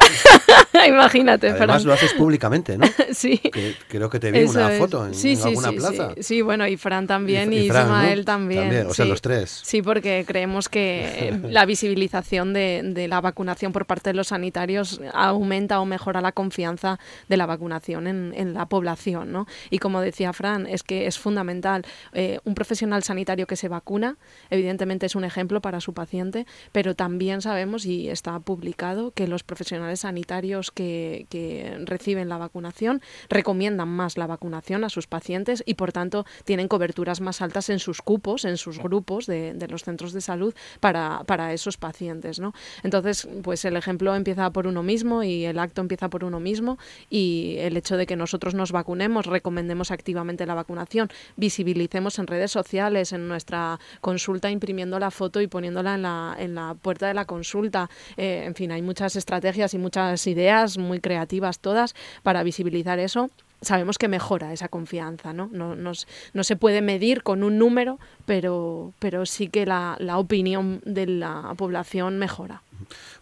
[0.85, 2.85] Imagínate, Además lo haces públicamente, ¿no?
[3.13, 3.41] sí.
[3.87, 6.09] creo que te vi una foto en, sí, alguna sí, plaza.
[6.19, 6.41] Sí.
[6.41, 8.87] bueno, y Fran también y, Ismael también.
[8.87, 9.61] O sea, los tres.
[9.63, 15.79] Sí, porque creemos que la visibilización de, la vacunación por parte de los sanitarios aumenta
[15.79, 16.99] o mejora la confianza
[17.29, 19.47] de la vacunación en, la población, ¿no?
[19.69, 21.85] Y como decía Fran, es que es fundamental.
[22.11, 24.17] Eh, un profesional sanitario que se vacuna,
[24.49, 29.43] evidentemente es un ejemplo para su paciente, pero también sabemos, y está publicado, que los
[29.43, 35.75] profesionales sanitarios que, que reciben la vacunación recomiendan más la vacunación a sus pacientes y,
[35.75, 39.83] por tanto, tienen coberturas más altas en sus cupos, en sus grupos de, de los
[39.83, 42.39] centros de salud para, para esos pacientes.
[42.39, 42.53] ¿no?
[42.83, 46.77] Entonces, pues el ejemplo empieza por uno mismo y el acto empieza por uno mismo
[47.09, 52.51] y el hecho de que nosotros nos vacunemos, recomendemos activamente la vacunación, visibilicemos en redes
[52.51, 57.13] sociales, en nuestra consulta imprimiendo la foto y poniéndola en la, en la puerta de
[57.13, 57.89] la consulta.
[58.17, 63.29] Eh, en fin, hay muchas estrategias y muchas ideas muy creativas todas para visibilizar eso
[63.61, 65.49] sabemos que mejora esa confianza, ¿no?
[65.53, 65.93] No, no,
[66.33, 71.07] no, se puede medir con un número, pero, pero sí que la, la opinión de
[71.07, 72.61] la población mejora.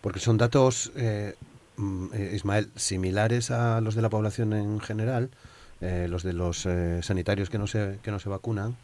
[0.01, 1.35] Porque son datos eh,
[1.81, 5.29] Mm, eh, Ismael, similares a los de la población en general,
[5.81, 6.67] los de los
[7.01, 8.77] sanitarios que no se, que no se vacunan?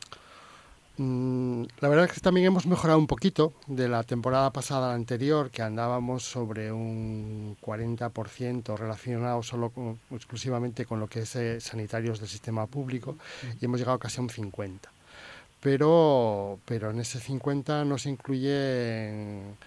[0.97, 5.51] Mm, la verdad es que también hemos mejorado un poquito de la temporada pasada anterior,
[5.51, 9.71] que andábamos sobre un 40% relacionado solo
[10.11, 13.15] exclusivamente con lo que es sanitarios del sistema público
[13.61, 14.79] y hemos llegado casi a un 50%.
[15.59, 19.57] Pero, pero en ese 50 no se incluyen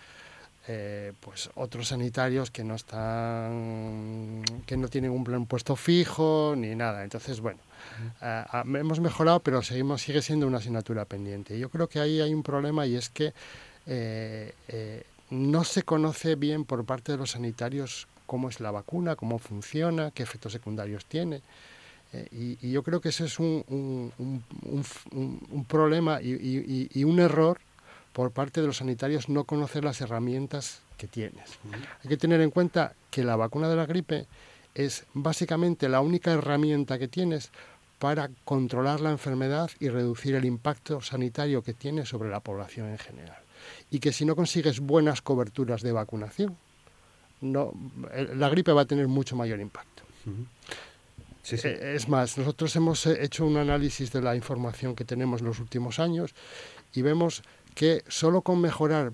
[0.72, 6.76] eh, pues otros sanitarios que no están que no tienen un plan puesto fijo ni
[6.76, 7.02] nada.
[7.02, 7.59] Entonces bueno
[8.22, 8.44] eh,
[8.78, 11.59] hemos mejorado pero seguimos sigue siendo una asignatura pendiente.
[11.59, 13.35] Yo creo que ahí hay un problema y es que
[13.87, 19.40] eh, no se conoce bien por parte de los sanitarios cómo es la vacuna cómo
[19.40, 21.42] funciona qué efectos secundarios tiene.
[22.33, 27.61] Y, yo creo que ese es un, un, un, problema y, y un error
[28.12, 31.59] por parte de los sanitarios no conocer las herramientas que tienes.
[32.03, 34.27] Hay que tener en cuenta que la vacuna de la gripe
[34.75, 37.51] es básicamente la única herramienta que tienes
[37.99, 42.99] para controlar la enfermedad y reducir el impacto sanitario que tiene sobre la población en
[42.99, 43.38] general.
[43.90, 46.57] Y que si no consigues buenas coberturas de vacunación,
[47.42, 47.73] no,
[48.35, 50.03] la gripe va a tener mucho mayor impacto.
[51.53, 55.59] Eh, es más, nosotros hemos hecho un análisis de la información que tenemos en los
[55.59, 56.35] últimos años
[56.94, 57.42] y vemos
[57.74, 59.12] que solo con mejorar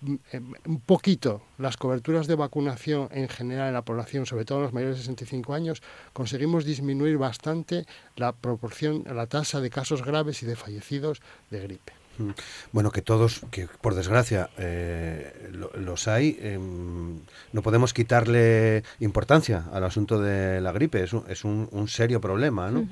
[0.00, 4.58] mm, eh, un poquito las coberturas de vacunación en general en la población, sobre todo
[4.58, 7.86] en los mayores de 65 años, conseguimos disminuir bastante
[8.16, 11.92] la proporción, la tasa de casos graves y de fallecidos de gripe.
[12.18, 12.30] Mm.
[12.72, 17.20] Bueno, que todos, que por desgracia eh, los hay, em,
[17.52, 22.70] no podemos quitarle importancia al asunto de la gripe, es un, es un, serio problema,
[22.70, 22.86] ¿no?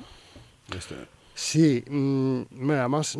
[1.34, 3.16] Sí, mm, además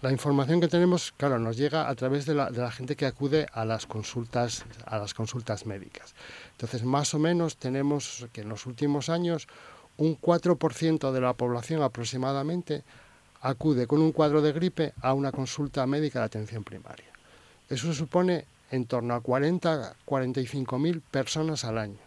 [0.00, 3.06] la información que tenemos, claro, nos llega a través de la, de la, gente que
[3.06, 6.14] acude a las consultas, a las consultas médicas.
[6.52, 9.48] Entonces, más o menos tenemos que en los últimos años
[9.96, 12.84] un 4% de la población aproximadamente
[13.42, 17.12] acude con un cuadro de gripe a una consulta médica de atención primaria.
[17.68, 21.98] Eso supone en torno a 40, 45 mil personas al año.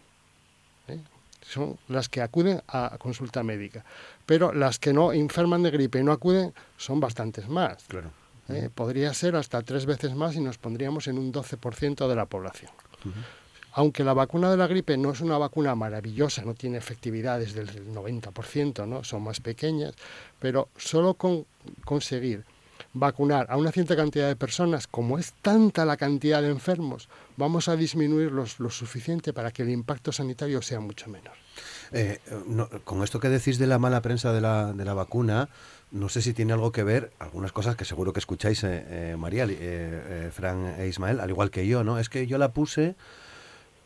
[0.88, 1.00] ¿eh?
[1.42, 3.86] son las que acuden a consulta médica.
[4.28, 7.84] Pero las que no enferman de gripe y no acuden son bastantes más.
[7.88, 8.12] Claro.
[8.50, 8.70] ¿Eh?
[8.74, 12.70] Podría ser hasta tres veces más y nos pondríamos en un 12% de la población.
[13.74, 17.94] Aunque la vacuna de la gripe no es una vacuna maravillosa, no tiene efectividades del
[17.94, 19.04] 90%, ¿no?
[19.04, 19.94] son más pequeñas,
[20.40, 21.46] pero solo con
[21.86, 22.44] conseguir
[22.94, 27.68] vacunar a una cierta cantidad de personas, como es tanta la cantidad de enfermos, vamos
[27.68, 31.47] a disminuirlos lo suficiente para que el impacto sanitario sea mucho menor.
[31.92, 32.20] Eh,
[32.84, 35.50] con esto que decís de la mala prensa de la, de la vacuna,
[35.92, 39.16] no sé si tiene algo que ver, algunas cosas que seguro que escucháis, eh, eh,
[39.18, 41.98] María, eh, Fran e Ismael, al igual que yo, ¿no?
[41.98, 42.96] Es que yo la puse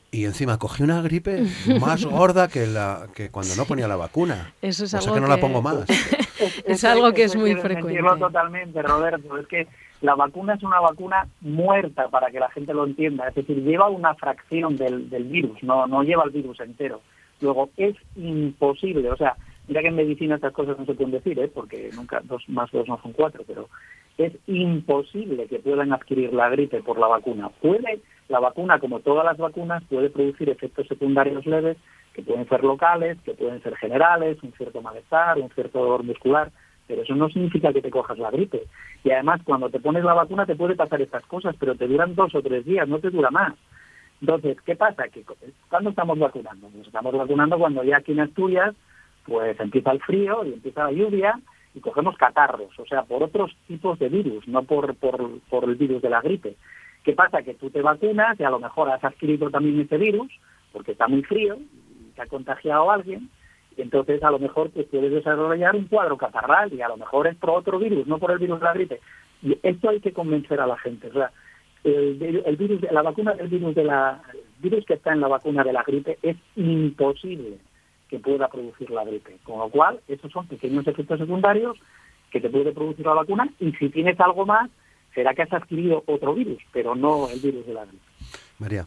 [0.09, 1.43] y encima cogí una gripe
[1.79, 4.53] más gorda que la que cuando no ponía la vacuna.
[4.61, 5.85] Eso es algo que no la pongo más.
[6.65, 8.01] es, algo que es muy frecuente.
[8.19, 9.37] totalmente, Roberto.
[9.37, 9.67] Es que
[10.01, 13.27] la vacuna es una vacuna muerta para que la gente lo entienda.
[13.27, 17.01] Es decir, lleva una fracción del, del virus, no, no lleva el virus entero.
[17.41, 19.35] Luego, es imposible, o sea,
[19.67, 21.47] mira que en medicina estas cosas no se pueden decir, ¿eh?
[21.47, 23.67] porque nunca dos más dos no son cuatro, pero
[24.17, 27.49] es imposible que puedan adquirir la gripe por la vacuna.
[27.49, 31.77] Puede, la vacuna, como todas las vacunas, puede producir efectos secundarios leves
[32.13, 36.51] que pueden ser locales, que pueden ser generales, un cierto malestar, un cierto dolor muscular,
[36.87, 38.63] pero eso no significa que te cojas la gripe.
[39.03, 42.15] Y además, cuando te pones la vacuna te puede pasar estas cosas, pero te duran
[42.15, 43.53] dos o tres días, no te dura más.
[44.21, 45.07] Entonces, ¿qué pasa?
[45.09, 45.25] Que
[45.69, 46.69] ¿Cuándo estamos vacunando?
[46.69, 48.75] Nos estamos vacunando cuando ya aquí en Asturias
[49.25, 51.39] pues empieza el frío y empieza la lluvia
[51.73, 55.75] y cogemos catarros, o sea, por otros tipos de virus, no por, por, por el
[55.75, 56.55] virus de la gripe.
[57.03, 57.43] ¿Qué pasa?
[57.43, 60.31] Que tú te vacunas y a lo mejor has adquirido también ese virus,
[60.73, 63.29] porque está muy frío, y te ha contagiado a alguien,
[63.77, 67.37] entonces a lo mejor pues, puedes desarrollar un cuadro catarral y a lo mejor es
[67.37, 68.99] por otro virus, no por el virus de la gripe.
[69.41, 71.07] Y esto hay que convencer a la gente.
[71.07, 71.31] O sea,
[71.83, 75.27] el, el virus, la vacuna del virus de la el virus que está en la
[75.27, 77.57] vacuna de la gripe es imposible
[78.07, 79.37] que pueda producir la gripe.
[79.43, 81.77] Con lo cual, esos son pequeños efectos secundarios
[82.29, 84.69] que te puede producir la vacuna y si tienes algo más,
[85.15, 88.03] será que has adquirido otro virus, pero no el virus de la gripe.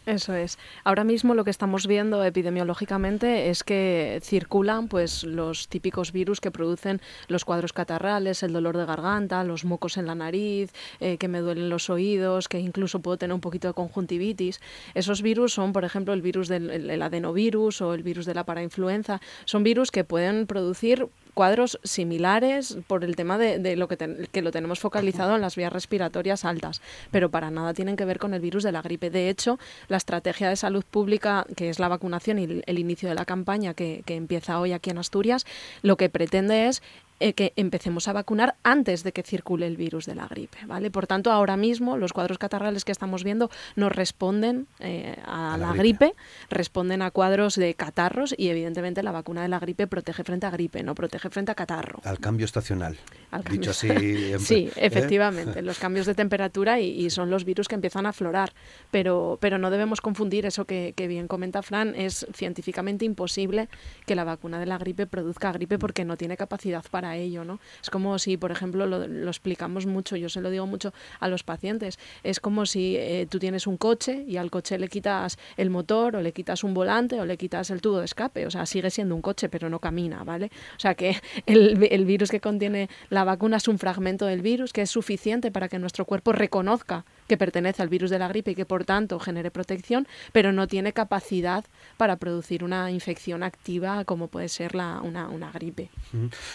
[0.06, 0.58] Eso es.
[0.84, 6.50] Ahora mismo lo que estamos viendo epidemiológicamente es que circulan pues los típicos virus que
[6.50, 11.28] producen los cuadros catarrales, el dolor de garganta, los mocos en la nariz, eh, que
[11.28, 14.60] me duelen los oídos, que incluso puedo tener un poquito de conjuntivitis.
[14.94, 18.44] Esos virus son, por ejemplo, el virus del el adenovirus o el virus de la
[18.44, 19.20] parainfluenza.
[19.44, 23.96] Son virus que pueden producir cuadros similares por el tema de, de lo que,
[24.30, 28.18] que lo tenemos focalizado en las vías respiratorias altas, pero para nada tienen que ver
[28.18, 29.10] con el virus de la gripe.
[29.10, 33.08] De hecho, la estrategia de salud pública, que es la vacunación y el, el inicio
[33.08, 35.44] de la campaña que, que empieza hoy aquí en Asturias,
[35.82, 36.82] lo que pretende es
[37.20, 40.90] eh, que empecemos a vacunar antes de que circule el virus de la gripe, ¿vale?
[40.90, 45.58] Por tanto, ahora mismo los cuadros catarrales que estamos viendo no responden eh, a, A
[45.58, 46.06] la la, gripe.
[46.06, 46.16] gripe.
[46.50, 50.50] responden a cuadros de catarros y evidentemente la vacuna de la gripe protege frente a
[50.50, 52.00] gripe, no protege frente a catarro.
[52.04, 52.96] Al cambio estacional.
[53.30, 53.88] Al Dicho así.
[53.90, 54.86] en- Sí, ¿eh?
[54.86, 58.52] efectivamente, los cambios de temperatura y, y son los virus que empiezan a aflorar.
[58.90, 63.68] Pero, pero no debemos confundir eso que, que bien comenta Fran, es científicamente imposible
[64.06, 67.60] que la vacuna de la gripe produzca gripe porque no tiene capacidad para ello, ¿no?
[67.82, 71.28] Es como si, por ejemplo, lo, lo explicamos mucho, yo se lo digo mucho a
[71.28, 75.38] los pacientes, es como si eh, tú tienes un coche y al coche le quitas
[75.56, 78.50] el motor o le quitas un volante o le quitas el tubo de escape, o
[78.50, 80.50] sea, sigue siendo un coche pero no camina, ¿vale?
[80.76, 84.72] O sea que el, el virus que contiene la vacuna es un fragmento del virus
[84.72, 88.52] que es suficiente para que nuestro cuerpo reconozca que pertenece al virus de la gripe
[88.52, 91.64] y que por tanto genere protección, pero no tiene capacidad
[91.96, 95.90] para producir una infección activa como puede ser la, una, una gripe.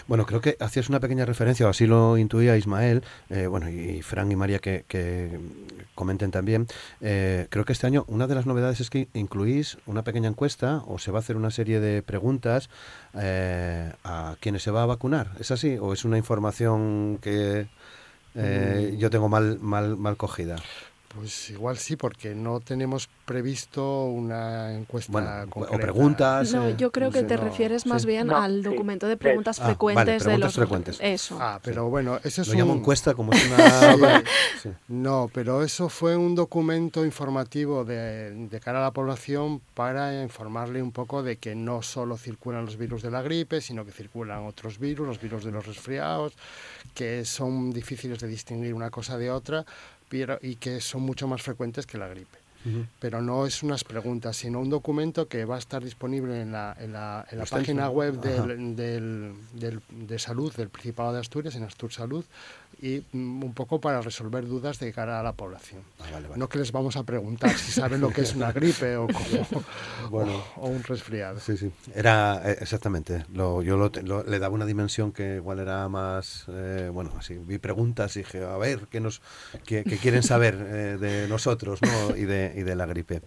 [0.07, 4.01] Bueno, creo que hacías una pequeña referencia, o así lo intuía Ismael, eh, bueno, y
[4.01, 5.39] Fran y María que, que
[5.95, 6.67] comenten también.
[7.01, 10.83] Eh, creo que este año una de las novedades es que incluís una pequeña encuesta
[10.87, 12.69] o se va a hacer una serie de preguntas
[13.15, 15.31] eh, a quienes se va a vacunar.
[15.39, 15.77] ¿Es así?
[15.79, 17.67] ¿O es una información que
[18.41, 20.55] eh, yo tengo mal, mal, mal cogida?
[21.15, 26.53] Pues igual sí, porque no tenemos previsto una encuesta Bueno, o preguntas.
[26.53, 27.89] No, eh, yo creo que sé, te no, refieres sí.
[27.89, 28.61] más bien No, al sí.
[28.69, 29.17] documento de Sí.
[29.17, 30.99] preguntas Ah, vale, frecuentes de preguntas los frecuentes.
[31.01, 31.37] Eso.
[31.41, 32.59] Ah, pero bueno, ese es Lo un...
[32.59, 34.23] llamo encuesta como es una...
[34.61, 34.69] sí.
[34.87, 40.83] No, pero eso fue un documento informativo de, de cara a la población para informarle
[40.83, 44.45] un poco de que no solo circulan los virus de la gripe, sino que circulan
[44.45, 46.33] otros virus, los virus de los resfriados,
[46.93, 49.65] que son difíciles de distinguir una cosa de otra
[50.09, 52.37] pero, y que son mucho más frecuentes que la gripe.
[52.99, 56.75] Pero no es unas preguntas, sino un documento que va a estar disponible en la,
[56.77, 61.55] en la, en la página web del, del- del- de salud del Principado de Asturias,
[61.55, 62.25] en Astur Salud,
[62.81, 65.81] y mm, un poco para resolver dudas de cara a la población.
[65.99, 66.39] Ah, vale, vale.
[66.39, 69.63] No que les vamos a preguntar si saben lo que es una gripe o, como-
[70.09, 70.43] Bueno.
[70.55, 71.39] o, o un resfriado.
[71.39, 71.71] Sí, sí.
[71.93, 73.25] Era eh, exactamente.
[73.33, 76.45] Lo, yo lo lo- le daba una dimensión que igual era más.
[76.47, 77.37] eh, bueno, así.
[77.37, 79.21] Vi preguntas y dije, a ver, ¿qué, nos,
[79.65, 82.15] qué, qué quieren saber eh, de nosotros ¿no?
[82.15, 83.21] y, de, y de la gripe?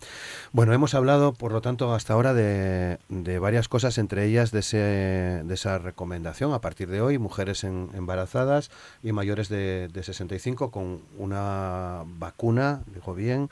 [0.53, 4.61] Bueno, hemos hablado, por lo tanto, hasta ahora de, de varias cosas, entre ellas de,
[4.61, 8.71] ese, de esa recomendación a partir de hoy: mujeres en- embarazadas
[9.03, 13.51] y mayores de, de 65 con una vacuna, digo bien,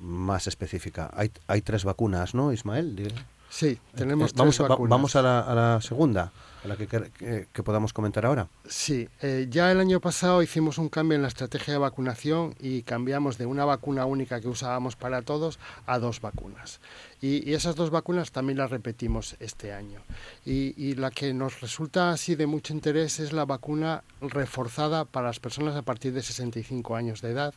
[0.00, 1.10] más específica.
[1.14, 3.12] Hay, hay tres vacunas, ¿no, Ismael?
[3.48, 4.90] Sí, tenemos eh, vamos, tres a, va- vacunas.
[4.90, 6.32] vamos a la, a la segunda,
[6.64, 8.48] a la que, que- que- podamos comentar ahora.
[8.68, 12.82] Sí, eh, ya el año pasado hicimos un cambio en la estrategia de vacunación y
[12.82, 16.80] cambiamos de una vacuna única que usábamos para todos a dos vacunas.
[17.22, 20.00] Y, y esas dos vacunas también las repetimos este año.
[20.46, 25.26] Y, y la que nos resulta así de mucho interés es la vacuna reforzada para
[25.28, 27.54] las personas a partir de 65 años de edad,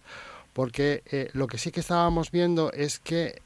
[0.54, 3.42] porque eh, lo que sí que estábamos viendo es que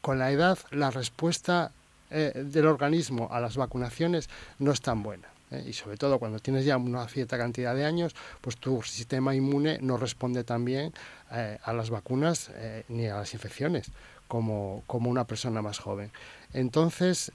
[0.00, 1.72] con la edad la respuesta
[2.16, 5.26] eh, del organismo a las vacunaciones no es tan buena.
[5.50, 5.64] ¿eh?
[5.66, 9.78] Y sobre todo cuando tienes ya una cierta cantidad de años, pues tu sistema inmune
[9.82, 10.92] no responde tan bien
[11.32, 12.52] eh, a las vacunas
[12.88, 13.90] ni a las infecciones
[14.28, 16.12] como, como una persona más joven.
[16.52, 17.32] Entonces,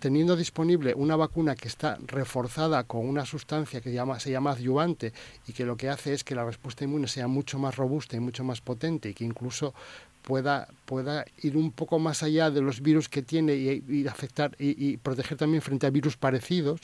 [0.00, 5.12] teniendo disponible una vacuna que está reforzada con una sustancia que se llama adyuvante
[5.46, 8.20] y que lo que hace es que la respuesta inmune sea mucho más robusta y
[8.20, 9.74] mucho más potente y que incluso
[10.22, 14.96] pueda, pueda ir un poco más allá de los virus que tiene y, afectar y,
[14.98, 16.80] proteger también frente a virus parecidos,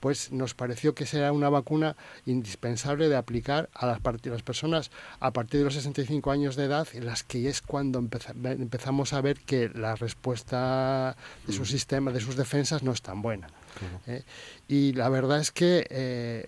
[0.00, 1.96] pues nos pareció que será una vacuna
[2.26, 6.86] indispensable de aplicar a las, las personas a partir de los 65 años de edad,
[6.92, 12.20] en las que es cuando empezamos a ver que la respuesta de su sistema, de
[12.20, 13.48] sus defensas, no es tan buena.
[14.06, 14.22] ¿eh?
[14.68, 16.46] Y la verdad es que eh,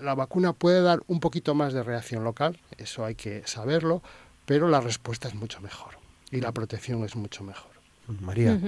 [0.00, 4.02] la vacuna puede dar un poquito más de reacción local, eso hay que saberlo,
[4.50, 5.96] pero la respuesta es mucho mejor
[6.32, 7.69] y la protección es mucho mejor.
[8.20, 8.58] María.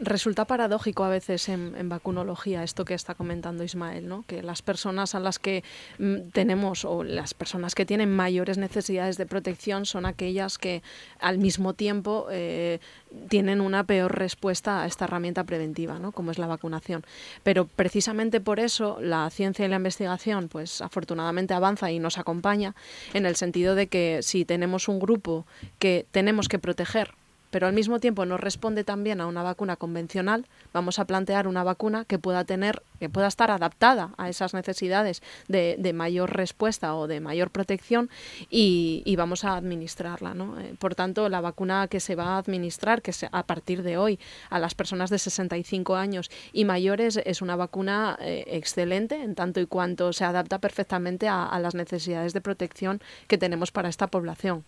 [0.00, 4.24] Resulta paradójico a veces en, vacunología esto que está comentando Ismael, ¿no?
[4.26, 5.62] que las personas a las que
[5.98, 10.82] mm, tenemos o las personas que tienen mayores necesidades de protección son aquellas que
[11.20, 12.80] al mismo tiempo eh,
[13.28, 16.10] tienen una peor respuesta a esta herramienta preventiva, ¿no?
[16.10, 17.04] como es la vacunación.
[17.44, 22.74] Pero precisamente por eso la ciencia y la investigación, pues afortunadamente avanza y nos acompaña
[23.14, 25.46] en el sentido de que si tenemos un grupo
[25.78, 27.19] que tenemos que proteger
[27.50, 31.64] pero al mismo tiempo no responde también a una vacuna convencional, vamos a plantear una
[31.64, 37.08] vacuna que pueda tener, que pueda estar adaptada a esas necesidades de, mayor respuesta o
[37.08, 38.10] de mayor protección
[38.48, 40.32] y, vamos a administrarla.
[40.32, 40.58] ¿no?
[40.58, 44.18] Eh, por tanto, la vacuna que se va a administrar, que a partir de hoy
[44.48, 49.60] a las personas de 65 años y mayores, es una vacuna eh, excelente en tanto
[49.60, 54.64] y cuanto se adapta perfectamente a, las necesidades de protección que tenemos para esta población.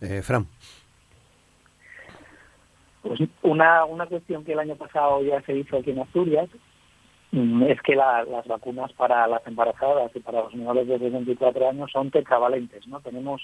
[0.00, 0.46] Eh, Fran.
[3.08, 6.50] Pues una, una cuestión que el año pasado ya se hizo aquí en Asturias
[7.32, 11.90] mm, es que las vacunas para las embarazadas y para los menores de 24 años
[11.90, 13.00] son tetravalentes, ¿no?
[13.00, 13.40] Tenemos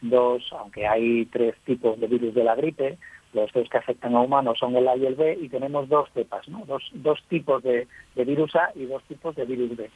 [0.00, 2.96] dos, aunque hay tres tipos de virus de la gripe,
[3.34, 6.08] los dos que afectan a humanos son el A y el B, y tenemos dos
[6.14, 6.64] cepas, ¿no?
[6.64, 9.90] Dos, dos tipos de, de virus A y dos tipos de virus B.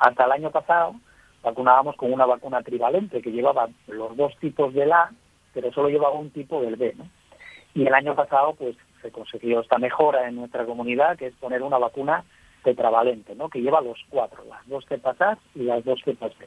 [0.00, 0.96] Hasta el año pasado
[1.44, 5.12] vacunábamos con una vacuna trivalente que llevaba los dos tipos del A,
[5.54, 7.06] pero solo llevaba un tipo del B, ¿no?
[7.74, 11.62] Y el año pasado, pues, se consiguió esta mejora en nuestra comunidad, que es poner
[11.62, 12.24] una vacuna
[12.62, 13.48] tetravalente, ¿no?
[13.48, 16.46] Que lleva los cuatro, las dos cepas A y las dos cepas B.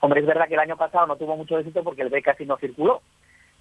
[0.00, 2.44] Hombre, es verdad que el año pasado no tuvo mucho éxito porque el B casi
[2.44, 3.02] no circuló,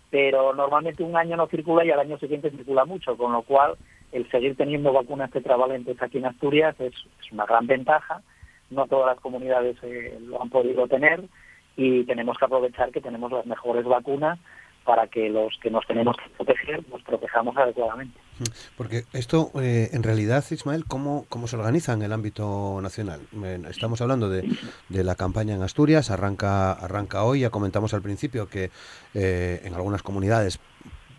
[0.09, 3.75] pero normalmente un año no circula y al año siguiente circula mucho, con lo cual
[4.11, 6.93] el seguir teniendo vacunas tetravalentes aquí en Asturias es,
[7.31, 8.21] una gran ventaja.
[8.69, 11.23] No todas las comunidades eh, lo han podido tener
[11.75, 14.37] y tenemos que aprovechar que tenemos las mejores vacunas
[14.83, 18.19] para que los que nos tenemos que proteger nos protejamos adecuadamente.
[18.77, 23.21] Porque esto, eh, en realidad, Ismael, ¿cómo, ¿cómo se organiza en el ámbito nacional?
[23.69, 24.49] Estamos hablando de,
[24.89, 28.71] de la campaña en Asturias, arranca, arranca hoy, ya comentamos al principio que
[29.13, 30.59] eh, en algunas comunidades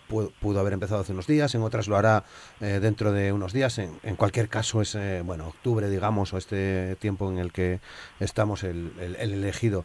[0.08, 2.24] pudo, haber empezado hace unos días, en otras lo hará
[2.60, 3.78] eh, dentro de unos días.
[3.78, 7.80] En, en cualquier caso es, bueno, octubre, digamos, o este tiempo en el que
[8.20, 9.84] estamos el, el elegido.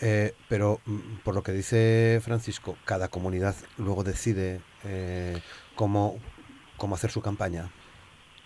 [0.00, 5.40] Eh, pero mm, por lo que dice Francisco, cada comunidad luego decide eh,
[5.74, 6.18] cómo,
[6.76, 7.70] cómo hacer su campaña.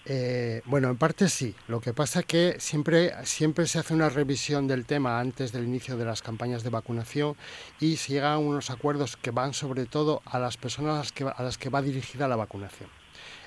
[0.07, 1.55] Eh, bueno, en parte sí.
[1.69, 5.65] Lo que pasa es que siempre, siempre se hace una revisión del tema antes del
[5.65, 7.37] inicio de las campañas de vacunación
[7.81, 11.13] y se llegan a unos acuerdos que van sobre todo a las personas a las
[11.13, 12.91] que, a las que va dirigida la vacunación.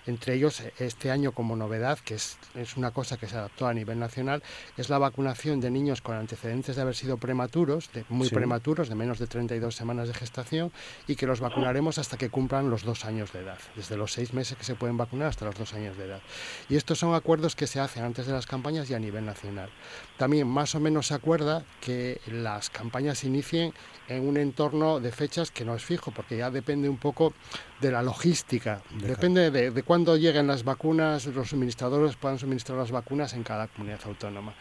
[0.07, 2.37] Entre ellos, este año como novedad, que es,
[2.77, 4.41] una cosa que se adaptó a nivel nacional,
[4.77, 8.95] es la vacunación de niños con antecedentes de haber sido prematuros, de, muy prematuros, de
[8.95, 10.71] menos de 32 semanas de gestación,
[11.07, 14.33] y que los vacunaremos hasta que cumplan los dos años de edad, desde los seis
[14.33, 16.21] meses que se pueden vacunar hasta los dos años de edad.
[16.69, 19.69] Y estos son acuerdos que se hacen antes de las campañas y a nivel nacional.
[20.17, 23.73] También más o menos se acuerda que las campañas se inicien
[24.07, 27.33] en un entorno de fechas que no es fijo, porque ya depende un poco
[27.81, 32.91] de la logística, depende de, de cuándo lleguen las vacunas, los suministradores puedan suministrar las
[32.91, 34.53] vacunas en cada comunidad autónoma.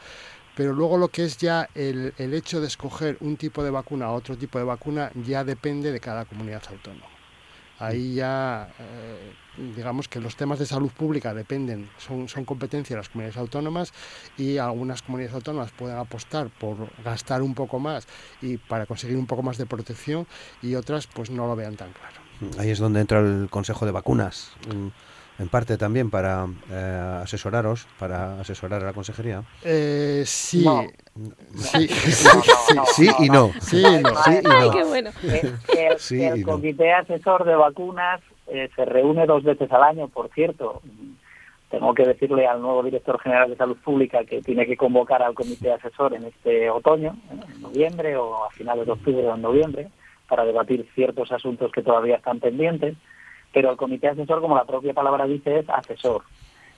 [0.55, 4.11] Pero luego lo que es ya el, el hecho de escoger un tipo de vacuna
[4.11, 7.17] o otro tipo de vacuna ya depende de cada comunidad autónoma.
[7.79, 9.35] Ahí ya, eh,
[9.77, 13.93] digamos que los temas de salud pública dependen, son, son competencia de las comunidades autónomas
[14.39, 18.09] y algunas comunidades autónomas pueden apostar por gastar un poco más
[18.41, 20.27] y para conseguir un poco más de protección
[20.63, 22.26] y otras pues no lo vean tan claro.
[22.59, 24.53] Ahí es donde entra el Consejo de Vacunas
[25.39, 29.43] en parte también para eh, asesoraros, para asesorar a la consejería?
[29.65, 30.65] Eh, sí.
[31.55, 33.51] Sí, sí, y no.
[33.61, 34.23] Sí, no.
[34.25, 34.71] Sí y no.
[34.71, 35.11] qué bueno.
[36.11, 40.81] El, comité asesor de vacunas eh, se reúne dos veces al año, por cierto.
[41.71, 45.35] Tengo que decirle al nuevo director general de salud pública que tiene que convocar al
[45.35, 49.89] comité asesor en este otoño, en noviembre o a finales de octubre o en noviembre,
[50.29, 52.97] para debatir ciertos asuntos que todavía están pendientes
[53.57, 56.25] pero el comité asesor, como la propia palabra dice, es asesor.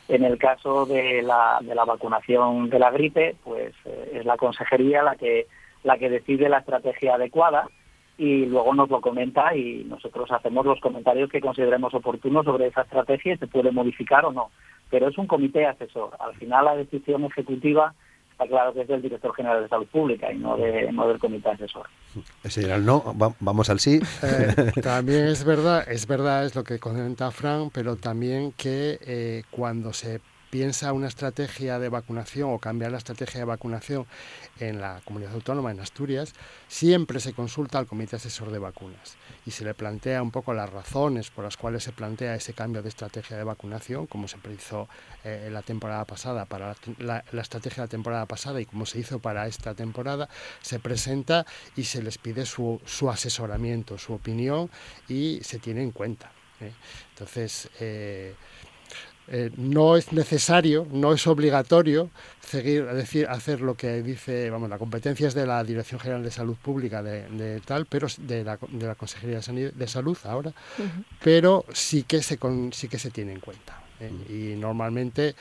[0.06, 4.36] En el caso de la, de la vacunación de la gripe, pues eh, es la
[4.36, 5.48] consejería la que,
[5.82, 7.68] la que decide la estrategia adecuada
[8.16, 12.82] y luego nos lo comenta y nosotros hacemos los comentarios que consideremos oportunos sobre esa
[12.82, 14.50] estrategia y se puede modificar o no.
[14.88, 16.16] Pero es un comité asesor.
[16.20, 17.92] Al final la decisión ejecutiva
[18.38, 21.18] está claro que es del director general de salud pública y no, de, no del
[21.18, 21.88] comité asesor.
[22.44, 24.00] Ese era el no, vamos al sí.
[24.22, 29.42] Eh, también es verdad, es verdad, es lo que comenta Fran, pero también que eh,
[29.50, 30.20] cuando se
[30.50, 34.06] piensa una estrategia de vacunación o cambiar la estrategia de vacunación
[34.58, 36.34] en la comunidad autónoma, en Asturias,
[36.68, 40.70] siempre se consulta al Comité Asesor de Vacunas y se le plantea un poco las
[40.70, 44.88] razones por las cuales se plantea ese cambio de estrategia de vacunación, como se hizo
[45.24, 49.18] eh, la temporada pasada, para la, estrategia de la temporada pasada y como se hizo
[49.18, 50.28] para esta temporada,
[50.62, 51.46] se presenta
[51.76, 52.80] y se les pide su,
[53.10, 54.70] asesoramiento, su opinión
[55.08, 56.30] y se tiene en cuenta.
[56.60, 56.72] ¿eh?
[57.10, 58.34] Entonces, eh,
[59.30, 62.10] eh, no es necesario, no es obligatorio
[62.40, 66.30] seguir, decir, hacer lo que dice, vamos, la competencia es de la Dirección General de
[66.30, 70.52] Salud Pública de, tal, pero de la, de la Consejería de Salud ahora,
[71.22, 72.38] pero sí que se
[72.72, 73.82] sí que se tiene en cuenta.
[74.00, 74.10] ¿eh?
[74.30, 75.34] Y normalmente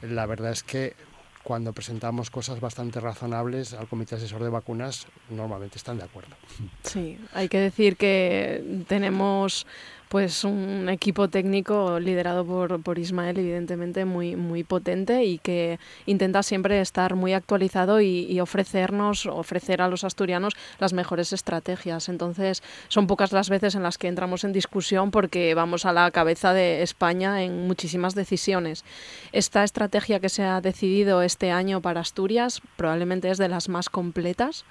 [0.00, 0.94] la verdad es que
[1.42, 6.34] cuando presentamos cosas bastante razonables al Comité Asesor de Vacunas, normalmente están de acuerdo.
[6.82, 9.66] Sí, hay que decir que tenemos
[10.14, 16.44] pues un equipo técnico liderado por, por Ismael, evidentemente muy, muy potente y que intenta
[16.44, 22.08] siempre estar muy actualizado y, ofrecernos, ofrecer a los asturianos las mejores estrategias.
[22.08, 26.08] Entonces, son pocas las veces en las que entramos en discusión porque vamos a la
[26.12, 28.84] cabeza de España en muchísimas decisiones.
[29.32, 33.88] Esta estrategia que se ha decidido este año para Asturias probablemente es de las más
[33.88, 34.64] completas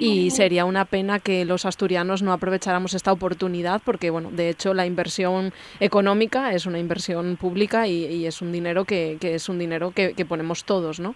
[0.00, 4.72] y sería una pena que los asturianos no aprovecháramos esta oportunidad porque, bueno, de hecho,
[4.72, 9.90] la inversión económica es una inversión pública y, es un dinero que, es un dinero
[9.90, 11.14] que, que, ponemos todos, ¿no?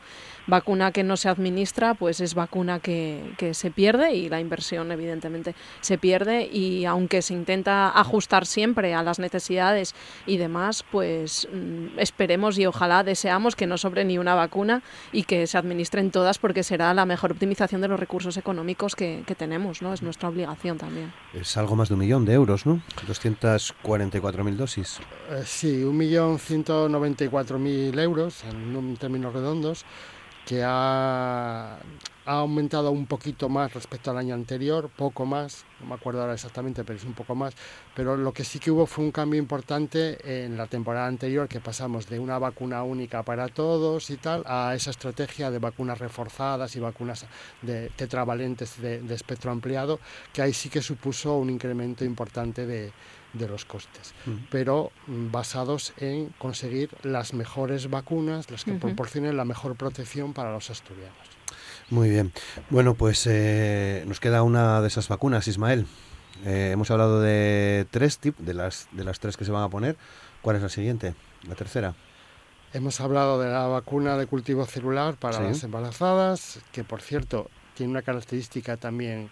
[0.51, 5.55] Vacuna que no se administra, pues es vacuna que, se pierde y la inversión evidentemente
[5.80, 9.94] se pierde y aunque se intenta ajustar siempre a las necesidades
[10.26, 14.82] y demás, pues mm, esperemos y ojalá deseamos que no sobre ni una vacuna
[15.12, 19.22] y que se administren todas porque será la mejor optimización de los recursos económicos que,
[19.38, 19.94] tenemos, ¿no?
[19.94, 21.12] Es nuestra obligación también.
[21.32, 22.82] Es algo más de un millón de euros, ¿no?
[23.07, 24.98] 244.000 dosis.
[25.30, 29.86] Eh, sí, un millón 194.000 euros en términos redondos
[30.47, 31.78] que ha,
[32.26, 36.84] aumentado un poquito más respecto al año anterior, poco más, no me acuerdo ahora exactamente,
[36.84, 37.55] pero es un poco más,
[37.97, 41.59] pero lo que sí que hubo fue un cambio importante en la temporada anterior, que
[41.59, 46.76] pasamos de una vacuna única para todos y tal, a esa estrategia de vacunas reforzadas
[46.76, 47.26] y vacunas
[47.62, 49.99] de tetravalentes de espectro ampliado,
[50.32, 52.93] que ahí sí que supuso un incremento importante de,
[53.33, 54.14] de los costes,
[54.51, 60.53] pero mm, basados en conseguir las mejores vacunas, las que proporcionen la mejor protección para
[60.53, 61.16] los asturianos.
[61.91, 62.33] Muy bien.
[62.70, 65.87] Bueno, pues eh, nos queda una de esas vacunas, Ismael.
[66.45, 69.68] Eh, hemos hablado de tres tipos, de las, de las tres que se van a
[69.68, 69.97] poner.
[70.43, 71.14] ¿Cuál es la siguiente?
[71.49, 71.95] La tercera.
[72.72, 77.91] Hemos hablado de la vacuna de cultivo celular para las embarazadas, que por cierto tiene
[77.91, 79.31] una característica también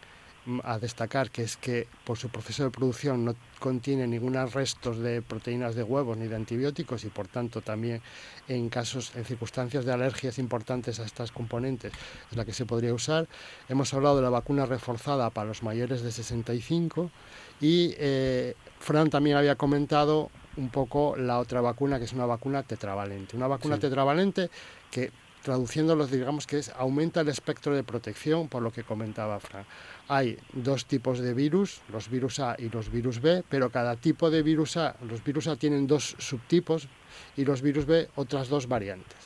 [0.64, 5.20] a destacar, que es que por su proceso de producción no contiene ningún restos de
[5.22, 8.00] proteínas de huevos ni de antibióticos y por tanto también
[8.46, 11.92] en casos, en circunstancias de alergias importantes a estas componentes
[12.30, 13.28] es la que se podría usar.
[13.68, 17.10] Hemos hablado de la vacuna reforzada para los mayores de 65
[17.60, 22.62] y eh, Fran también había comentado un poco la otra vacuna que es una vacuna
[22.62, 23.36] tetravalente.
[23.36, 24.50] Una vacuna tetravalente
[24.90, 25.10] que
[25.42, 29.64] traduciéndolo digamos que es aumenta el espectro de protección por lo que comentaba Fran
[30.08, 34.30] hay dos tipos de virus, los virus A y los virus B, pero cada tipo
[34.30, 36.88] de virus A, los virus A tienen dos subtipos
[37.36, 39.18] y los virus B otras dos variantes.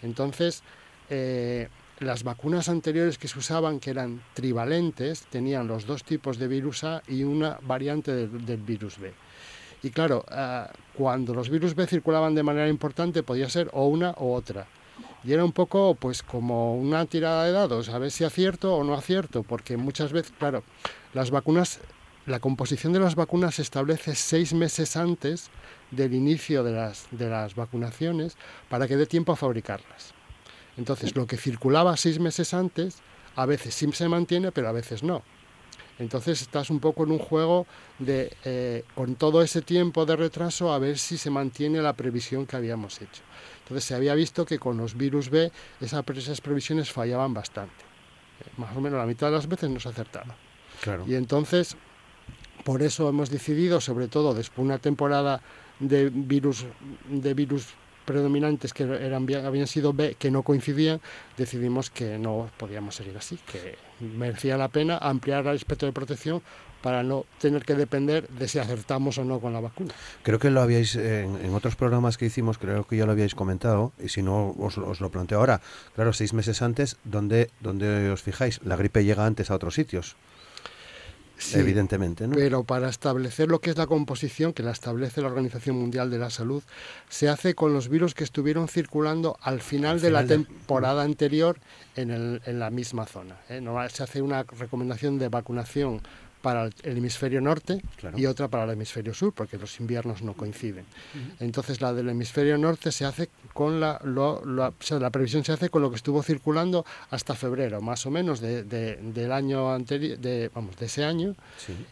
[0.00, 0.62] Entonces,
[1.10, 1.68] eh,
[1.98, 6.84] las vacunas anteriores que se usaban, que eran trivalentes, tenían los dos tipos de virus
[6.84, 9.12] A y una variante del, virus B.
[9.82, 14.12] Y claro, ah, cuando los virus B circulaban de manera importante, podía ser o una
[14.12, 14.66] o otra
[15.24, 18.84] y era un poco pues como una tirada de dados, a ver si acierto o
[18.84, 20.62] no acierto, porque muchas veces, claro,
[21.14, 21.80] las vacunas,
[22.26, 25.50] la composición de las vacunas se establece seis meses antes
[25.90, 28.36] del inicio de las, de las vacunaciones
[28.68, 30.14] para que dé tiempo a fabricarlas.
[30.76, 32.96] Entonces, lo que circulaba seis meses antes,
[33.36, 35.22] a veces sí se mantiene, pero a veces no.
[35.98, 37.66] Entonces estás un poco en un juego
[37.98, 42.46] de, eh, con todo ese tiempo de retraso, a ver si se mantiene la previsión
[42.46, 43.22] que habíamos hecho.
[43.72, 45.50] Entonces se había visto que con los virus B
[45.80, 47.72] esas previsiones fallaban bastante.
[48.40, 50.36] Eh, más o menos la mitad de las veces no se acertaba.
[51.06, 51.76] Y entonces,
[52.64, 55.40] por eso hemos decidido, sobre todo después de una temporada
[55.78, 56.66] de virus,
[57.08, 57.68] de virus
[58.04, 61.00] predominantes que eran, habían sido B, que no coincidían,
[61.38, 66.42] decidimos que no podíamos seguir así, que merecía la pena ampliar el espectro de protección
[66.82, 69.94] para no tener que depender de si acertamos o no con la vacuna.
[70.22, 73.92] Creo que lo habíais, en, otros programas que hicimos, creo que ya lo habíais comentado,
[74.02, 75.60] y si no, os, lo planteo ahora.
[75.94, 78.60] Claro, seis meses antes, ¿dónde, ¿dónde os fijáis?
[78.64, 80.16] La gripe llega antes a otros sitios
[81.54, 82.26] evidentemente.
[82.26, 82.34] ¿no?
[82.34, 86.18] Pero para establecer lo que es la composición, que la establece la Organización Mundial de
[86.18, 86.62] la Salud,
[87.08, 91.58] se hace con los virus que estuvieron circulando al final, de la temporada anterior
[91.96, 93.36] en, el, en, la misma zona.
[93.48, 93.60] ¿eh?
[93.60, 96.00] No, se hace una recomendación de vacunación
[96.42, 97.80] para el hemisferio norte
[98.16, 100.84] y otra para el hemisferio sur, porque los inviernos no coinciden.
[101.40, 105.90] Entonces la del hemisferio norte se hace con la, la previsión se hace con lo
[105.90, 110.86] que estuvo circulando hasta febrero, más o menos de, del año anterior, de, vamos, de
[110.86, 111.34] ese año,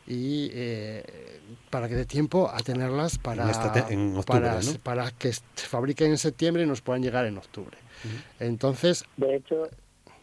[0.06, 1.40] y eh,
[1.70, 3.50] para que dé tiempo a tenerlas para,
[4.82, 7.76] para, que se fabriquen en septiembre y nos puedan llegar en octubre.
[8.40, 9.68] Entonces, de hecho,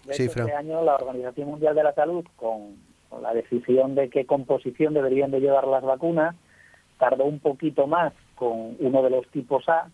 [0.10, 2.87] este año la Organización Mundial de la Salud con
[3.22, 6.36] la decisión de qué composición deberían de llevar las vacunas,
[6.98, 9.90] tardó un poquito más con uno de los tipos A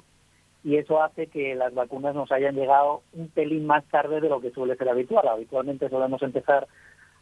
[0.64, 4.40] y eso hace que las vacunas nos hayan llegado un pelín más tarde de lo
[4.40, 5.28] que suele ser habitual.
[5.28, 6.68] Habitualmente solemos empezar,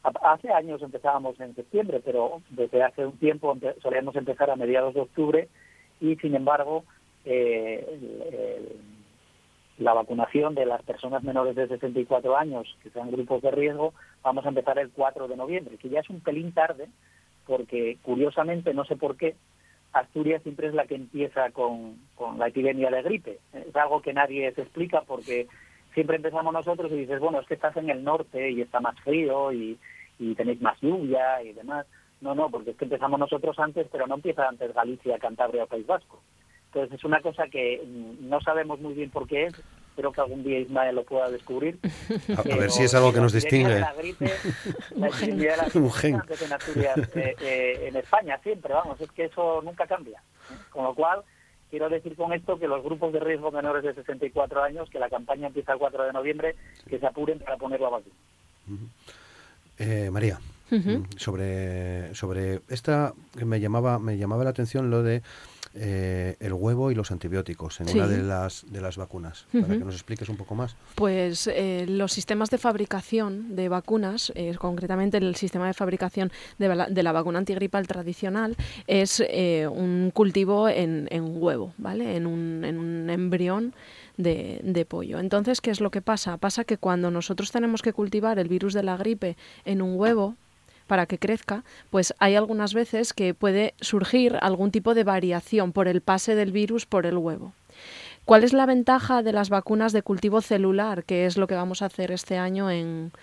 [0.04, 5.02] hace años empezábamos en septiembre, pero desde hace un tiempo solíamos empezar a mediados de
[5.02, 5.48] octubre
[6.00, 6.84] y sin embargo
[7.26, 8.78] eh,
[9.82, 14.46] la vacunación de las personas menores de 64 años que sean grupos de riesgo vamos
[14.46, 16.88] a empezar el 4 de noviembre, que ya es un pelín tarde,
[17.48, 19.36] porque curiosamente, no sé por qué,
[19.92, 21.98] Asturias siempre es la que empieza con,
[22.38, 23.40] la epidemia de gripe.
[23.54, 25.48] Es algo que nadie se explica porque
[25.94, 28.98] siempre empezamos nosotros y dices, bueno, es que estás en el norte y está más
[29.02, 29.78] frío y,
[30.20, 31.88] y tenéis más lluvia y demás.
[32.22, 35.68] No, no, porque es que empezamos nosotros antes, pero no empieza antes Galicia, Cantabria o
[35.68, 36.22] País Vasco.
[36.74, 37.84] Entonces es una cosa que
[38.22, 39.54] no sabemos muy bien por qué es,
[39.90, 41.78] espero que algún día Ismael lo pueda descubrir.
[42.38, 43.78] A, ver si es algo que nos distingue.
[43.78, 44.32] La gripe,
[44.96, 49.26] la epidemia de la gripe en, Asturias, eh, eh, en España siempre, vamos, es que
[49.26, 50.24] eso nunca cambia.
[50.70, 51.24] Con lo cual,
[51.70, 55.10] quiero decir con esto que los grupos de riesgo menores de 64 años, que la
[55.10, 56.56] campaña empieza el 4 de noviembre,
[56.88, 58.16] que se apuren para poner la vacuna.
[59.78, 60.40] eh, María.
[61.18, 63.14] sobre sobre esta
[63.46, 65.22] me llamaba me llamaba la atención lo de
[65.74, 69.46] eh, el huevo y los antibióticos en una de las, de las vacunas.
[69.52, 70.76] Para que nos expliques un poco más.
[70.96, 76.76] Pues eh, los sistemas de fabricación de vacunas, eh, concretamente el sistema de fabricación de
[76.76, 78.58] la, de la vacuna antigripal tradicional,
[78.88, 79.24] es
[79.72, 82.18] un cultivo en, en, huevo, ¿vale?
[82.18, 83.74] En un, en un embrión.
[84.18, 85.18] De, de, pollo.
[85.20, 86.38] Entonces, ¿qué es lo que pasa?
[86.38, 89.36] Pasa que cuando nosotros tenemos que cultivar el virus de la gripe
[89.66, 90.36] en un huevo,
[90.92, 95.88] para que crezca, pues hay algunas veces que puede surgir algún tipo de variación por
[95.88, 97.54] el pase del virus por el huevo.
[98.26, 101.82] ¿Cuál es la ventaja de las vacunas de cultivo celular, que es lo que vamos
[101.82, 103.14] a hacer este año en,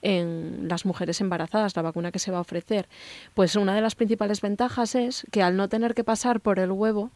[0.00, 2.88] en las mujeres embarazadas, la vacuna que se va a ofrecer?
[3.34, 6.72] Pues una de las principales ventajas es que al no tener que pasar por el
[6.72, 7.10] huevo,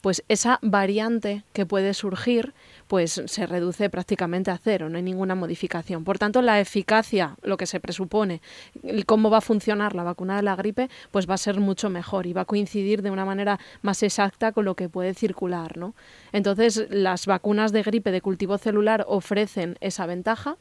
[0.00, 2.54] pues esa variante que puede surgir
[2.86, 6.04] pues se reduce prácticamente a cero, no hay ninguna modificación.
[6.04, 8.40] Por tanto, la eficacia, lo que se presupone,
[9.06, 12.26] cómo va a funcionar la vacuna de la gripe, pues va a ser mucho mejor
[12.26, 15.94] y va a coincidir de una manera más exacta con lo que puede circular, ¿no?
[16.32, 20.56] Entonces, las vacunas de gripe de cultivo celular ofrecen esa ventaja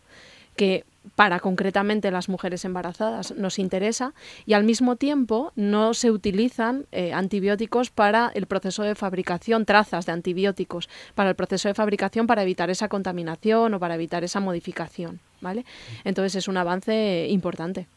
[0.56, 0.86] que
[1.16, 4.14] para concretamente las mujeres embarazadas nos interesa
[4.46, 10.06] y al mismo tiempo no se utilizan eh, antibióticos para el proceso de fabricación, trazas
[10.06, 14.40] de antibióticos para el proceso de fabricación para evitar esa contaminación o para evitar esa
[14.40, 15.66] modificación, ¿vale?
[16.04, 17.88] Entonces es un avance importante.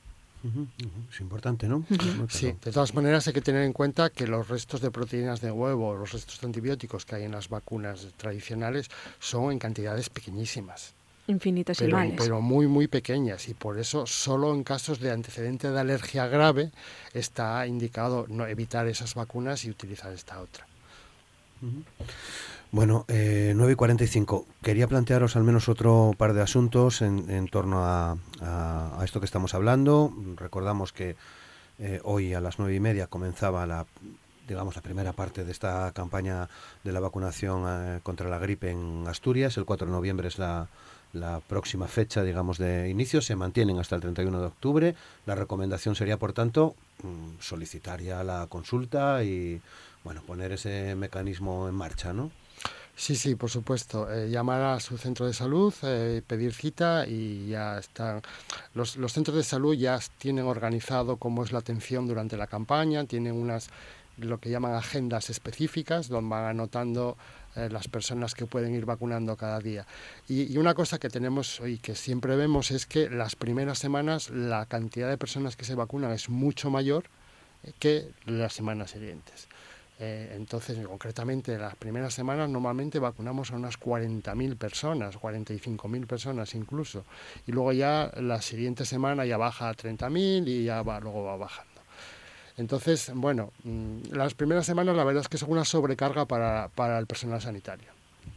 [1.10, 1.84] Es importante, ¿no?
[2.28, 5.50] Sí, de todas maneras hay que tener en cuenta que los restos de proteínas de
[5.50, 8.88] huevo, los restos de antibióticos que hay en las vacunas tradicionales
[9.18, 10.94] son en cantidades pequeñísimas
[11.28, 12.12] infinitesimales.
[12.12, 16.26] Pero, pero muy, muy pequeñas y por eso solo en casos de antecedente de alergia
[16.26, 16.72] grave
[17.14, 20.66] está indicado no evitar esas vacunas y utilizar esta otra.
[22.70, 24.46] Bueno, eh, 9 y 45.
[24.62, 29.26] Quería plantearos al menos otro par de asuntos en, en torno a, a, esto que
[29.26, 30.12] estamos hablando.
[30.36, 31.16] Recordamos que
[31.78, 33.86] eh, hoy a las nueve y media comenzaba la
[34.46, 36.48] digamos la primera parte de esta campaña
[36.82, 39.56] de la vacunación eh, contra la gripe en Asturias.
[39.58, 40.68] El 4 de noviembre es la,
[41.18, 44.94] la próxima fecha, digamos, de inicio se mantienen hasta el 31 de octubre.
[45.26, 49.60] La recomendación sería, por tanto, mm, solicitar ya la consulta y,
[50.04, 52.30] bueno, poner ese mecanismo en marcha, ¿no?
[52.96, 54.12] Sí, sí, por supuesto.
[54.12, 58.22] Eh, llamar a su centro de salud, eh, pedir cita y ya están.
[58.74, 63.04] Los, los centros de salud ya tienen organizado cómo es la atención durante la campaña,
[63.04, 63.70] tienen unas
[64.16, 67.16] lo que llaman agendas específicas, donde van anotando
[67.58, 69.86] eh, las personas que pueden ir vacunando cada día.
[70.28, 74.66] Y, una cosa que tenemos y que siempre vemos es que las primeras semanas la
[74.66, 77.04] cantidad de personas que se vacunan es mucho mayor
[77.78, 79.48] que las semanas siguientes.
[80.00, 87.04] Eh, entonces, concretamente, las primeras semanas normalmente vacunamos a unas 40.000 personas, 45.000 personas incluso,
[87.46, 91.36] y luego ya la siguiente semana ya baja a 30.000 y ya va, luego va
[91.36, 91.67] bajando.
[92.58, 96.98] Entonces, bueno, mm, las primeras semanas la verdad es que es una sobrecarga para, para
[96.98, 97.88] el personal sanitario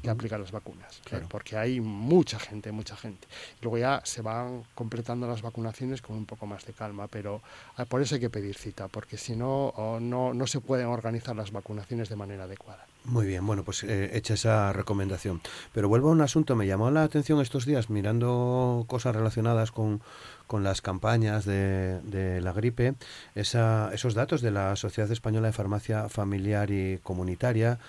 [0.01, 1.21] que aplica las vacunas, ¿eh?
[1.29, 3.27] porque hay mucha gente, mucha gente.
[3.61, 7.41] Luego ya se van completando las vacunaciones con un poco más de calma, pero
[7.75, 11.35] ah, por eso hay que pedir cita, porque si no, no, no se pueden organizar
[11.35, 12.85] las vacunaciones de manera adecuada.
[13.03, 15.41] Muy bien, bueno, pues eh, hecha esa recomendación.
[15.73, 20.01] Pero vuelvo a un asunto, me llamó la atención estos días mirando cosas relacionadas con,
[20.45, 22.93] con las campañas de, la gripe,
[23.33, 27.79] esa, esos datos de la Sociedad Española de Farmacia Familiar y Comunitaria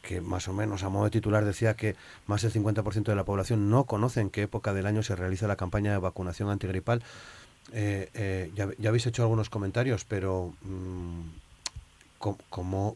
[0.00, 1.94] que más o menos a modo de titular decía que
[2.26, 5.46] más del 50% de la población no conoce en qué época del año se realiza
[5.46, 7.02] la campaña de vacunación antigripal.
[7.72, 11.20] Eh, eh, ya, habéis hecho algunos comentarios, pero mm,
[12.18, 12.38] ¿cómo,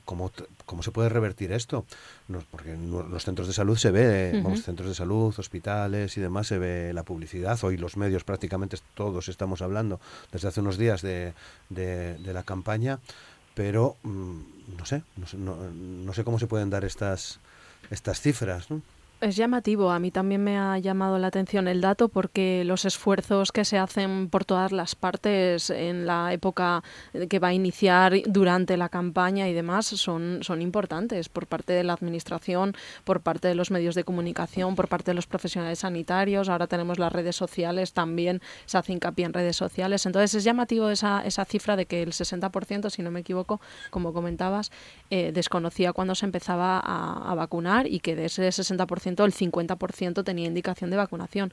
[0.05, 0.33] cómo,
[0.67, 1.85] cómo, se puede revertir esto?
[2.51, 6.47] porque en los centros de salud se ve, vamos, centros de salud, hospitales y demás,
[6.47, 7.59] se ve la publicidad.
[7.63, 10.01] Hoy los medios prácticamente todos estamos hablando
[10.33, 11.35] desde hace unos días de,
[11.69, 13.01] de, de la campaña
[13.55, 14.41] pero mm,
[14.79, 17.39] no sé, no sé, no, no sé cómo se pueden dar estas,
[17.91, 18.71] estas cifras.
[18.71, 18.81] ¿no?
[19.23, 23.53] Es llamativo, a mí también me ha llamado la atención el dato porque los esfuerzos
[23.53, 26.83] que se hacen por todas las partes en la época
[27.31, 31.85] que va a iniciar durante la campaña y demás son, son importantes por parte de
[31.85, 36.49] la Administración, por parte de los medios de comunicación, por parte de los profesionales sanitarios.
[36.49, 40.05] Ahora tenemos las redes sociales, también se hace hincapié en redes sociales.
[40.05, 43.61] Entonces es llamativo esa, esa cifra de que el 60%, si no me equivoco,
[43.91, 44.73] como comentabas,
[45.11, 50.47] eh, desconocía cuando se empezaba a, vacunar y que de ese 60% el 50% tenía
[50.47, 51.53] indicación de vacunación.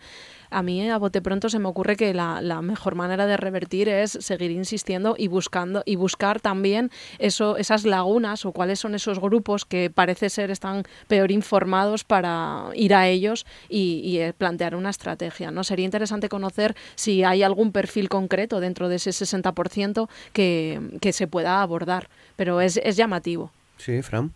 [0.50, 4.12] A mí a bote pronto se me ocurre que la, mejor manera de revertir es
[4.12, 9.66] seguir insistiendo y buscando y buscar también eso, esas lagunas o cuáles son esos grupos
[9.66, 15.52] que parece ser están peor informados para ir a ellos y, eh, plantear una estrategia.
[15.52, 15.64] ¿no?
[15.64, 21.28] Sería interesante conocer si hay algún perfil concreto dentro de ese 60% que, que se
[21.28, 23.52] pueda abordar, pero es, es llamativo.
[23.78, 24.34] Sí, Fran.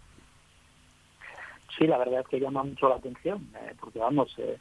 [1.77, 4.57] Sí, la verdad es que llama mucho la atención, eh, porque vamos, eh,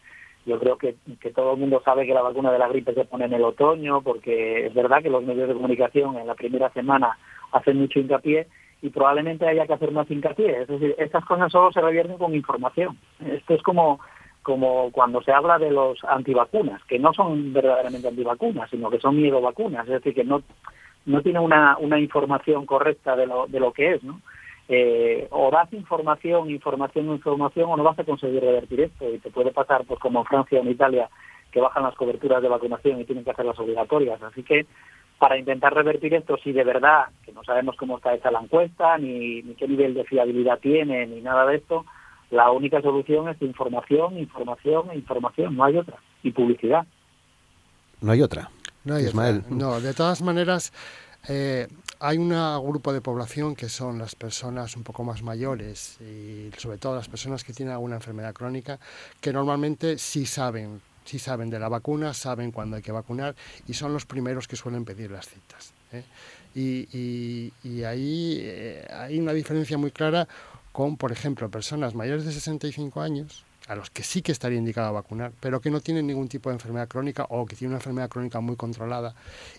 [0.46, 3.04] yo creo que, que todo el mundo sabe que la vacuna de la gripe se
[3.04, 6.70] pone en el otoño, porque es verdad que los medios de comunicación en la primera
[6.70, 7.18] semana
[7.52, 8.46] hacen mucho hincapié
[8.80, 10.62] y probablemente haya que hacer más hincapié.
[10.62, 12.98] Es decir, estas cosas solo se revierten con información.
[13.20, 14.00] Esto es como
[14.42, 19.16] como cuando se habla de los antivacunas, que no son verdaderamente antivacunas, sino que son
[19.16, 20.42] miedo vacunas, es decir, que no,
[21.06, 24.20] no tiene una, una información correcta de lo, de lo que es, ¿no?
[24.74, 29.12] Eh, o das información, información, información, o no vas a conseguir revertir esto.
[29.12, 31.10] Y te puede pasar, pues como en Francia o en Italia,
[31.50, 34.22] que bajan las coberturas de vacunación y tienen que hacerlas obligatorias.
[34.22, 34.64] Así que
[35.18, 38.96] para intentar revertir esto, si de verdad, que no sabemos cómo está hecha la encuesta,
[38.96, 41.84] ni, ni qué nivel de fiabilidad tiene, ni nada de esto,
[42.30, 45.98] la única solución es información, información e información, no hay otra.
[46.22, 46.86] Y publicidad.
[48.00, 48.48] No hay otra.
[48.84, 49.42] No hay Ismael.
[49.50, 50.72] No, de todas maneras,
[51.28, 51.68] eh,
[52.00, 52.30] hay un
[52.64, 57.08] grupo de población que son las personas un poco más mayores y sobre todo las
[57.08, 58.80] personas que tienen alguna enfermedad crónica
[59.20, 63.36] que normalmente sí saben, sí saben de la vacuna, saben cuándo hay que vacunar
[63.68, 65.72] y son los primeros que suelen pedir las citas.
[65.92, 66.04] ¿eh?
[66.54, 70.26] Y, ahí eh, hay una diferencia muy clara
[70.72, 74.92] con, por ejemplo, personas mayores de 65 años a los que sí que estaría indicado
[74.92, 78.08] vacunar, pero que no tienen ningún tipo de enfermedad crónica o que tienen una enfermedad
[78.08, 79.14] crónica muy controlada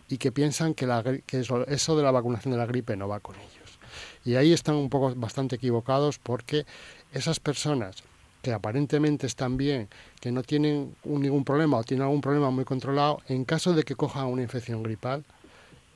[0.10, 0.86] y que piensan que,
[1.28, 3.80] eso, de la vacunación de la gripe no va con ellos.
[4.26, 6.66] Y ahí están un poco bastante equivocados porque
[7.14, 8.04] esas personas
[8.42, 9.88] que aparentemente están bien,
[10.20, 13.96] que no tienen ningún problema o tienen algún problema muy controlado, en caso de que
[13.96, 15.24] cojan una infección gripal,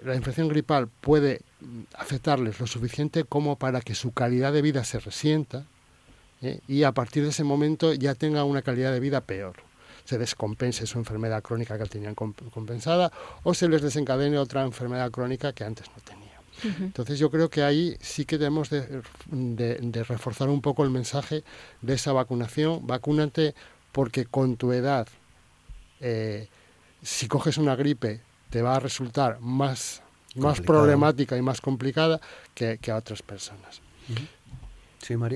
[0.04, 1.42] la infección gripal puede
[1.96, 5.66] afectarles lo suficiente como para que su calidad de vida se resienta,
[6.42, 6.60] ¿eh?
[6.68, 9.56] y a partir de ese momento ya tenga una calidad de vida peor.
[10.06, 13.12] Se descompense su enfermedad crónica que tenían compensada
[13.44, 16.28] o se les desencadene otra enfermedad crónica que antes no tenían.
[16.80, 21.44] Entonces yo creo que ahí sí que debemos de, reforzar un poco el mensaje
[21.82, 22.88] de esa vacunación.
[22.88, 23.54] Vacúnate
[23.92, 25.08] porque con tu edad,
[26.00, 26.48] eh,
[27.04, 30.02] si coges una gripe, te va a resultar más,
[30.36, 32.20] más problemática y más complicada
[32.56, 33.82] que, a otras personas.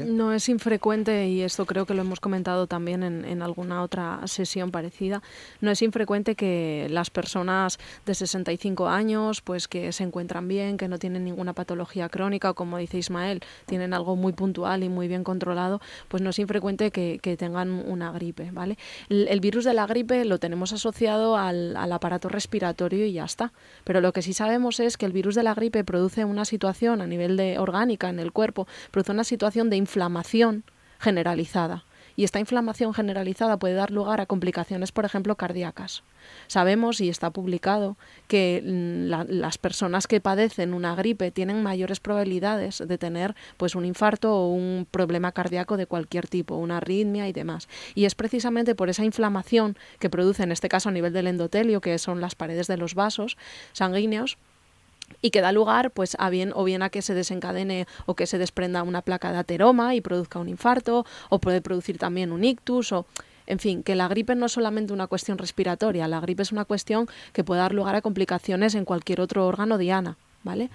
[0.05, 4.71] No es infrecuente, y esto creo que lo hemos comentado también en, alguna otra sesión
[4.71, 5.21] parecida,
[5.61, 10.87] no es infrecuente que las personas de 65 años, pues que se encuentran bien, que
[10.87, 15.07] no tienen ninguna patología crónica, o como dice Ismael, tienen algo muy puntual y muy
[15.07, 18.77] bien controlado, pues no es infrecuente que, tengan una gripe, ¿vale?
[19.09, 23.53] El, virus de la gripe lo tenemos asociado al, al aparato respiratorio y ya está.
[23.85, 27.01] Pero lo que sí sabemos es que el virus de la gripe produce una situación
[27.01, 30.63] a nivel de orgánica en el cuerpo, produce una situación de inflamación
[30.99, 31.83] generalizada.
[32.15, 36.03] Y esta inflamación generalizada puede dar lugar a complicaciones, por ejemplo, cardíacas.
[36.47, 37.97] Sabemos, y está publicado,
[38.27, 43.85] que mm, las personas que padecen una gripe tienen mayores probabilidades de tener pues, un
[43.85, 47.67] infarto o un problema cardíaco de cualquier tipo, una arritmia y demás.
[47.95, 51.81] Y es precisamente por esa inflamación que produce, en este caso a nivel del endotelio,
[51.81, 53.37] que son las paredes de los vasos
[53.73, 54.37] sanguíneos,
[55.21, 58.27] y que da lugar pues a bien o bien a que se desencadene o que
[58.27, 62.43] se desprenda una placa de ateroma y produzca un infarto o puede producir también un
[62.43, 63.05] ictus o
[63.47, 66.63] en fin, que la gripe no es solamente una cuestión respiratoria, la gripe es una
[66.63, 70.17] cuestión que puede dar lugar a complicaciones en cualquier otro órgano diana.
[70.43, 70.69] ¿Vale?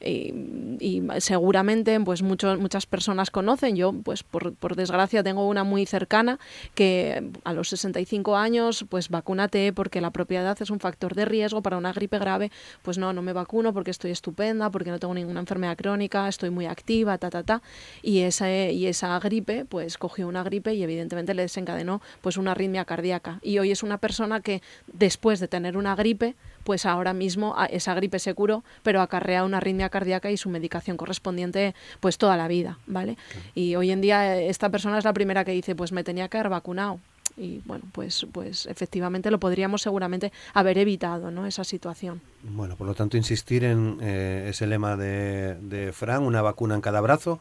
[0.00, 5.86] y, seguramente pues muchos, muchas personas conocen, yo pues por, por, desgracia tengo una muy
[5.86, 6.38] cercana
[6.74, 11.62] que a los 65 años pues vacúnate porque la propiedad es un factor de riesgo
[11.62, 12.50] para una gripe grave,
[12.82, 16.50] pues no, no me vacuno porque estoy estupenda, porque no tengo ninguna enfermedad crónica, estoy
[16.50, 17.62] muy activa, ta, ta, ta,
[18.02, 22.52] y esa, y esa gripe pues cogió una gripe y evidentemente le desencadenó pues una
[22.52, 23.38] arritmia cardíaca.
[23.42, 24.62] Y hoy es una persona que
[24.92, 26.34] después de tener una gripe
[26.70, 30.96] pues ahora mismo esa gripe se curó, pero acarrea una arritmia cardíaca y su medicación
[30.96, 33.16] correspondiente pues toda la vida, ¿vale?
[33.56, 36.38] Y hoy en día esta persona es la primera que dice, pues me tenía que
[36.38, 37.00] haber vacunado.
[37.36, 41.44] Y bueno, pues, pues efectivamente lo podríamos seguramente haber evitado, ¿no?
[41.44, 42.20] Esa situación.
[42.44, 46.82] Bueno, por lo tanto, insistir en eh, ese lema de, de Fran, una vacuna en
[46.82, 47.40] cada brazo.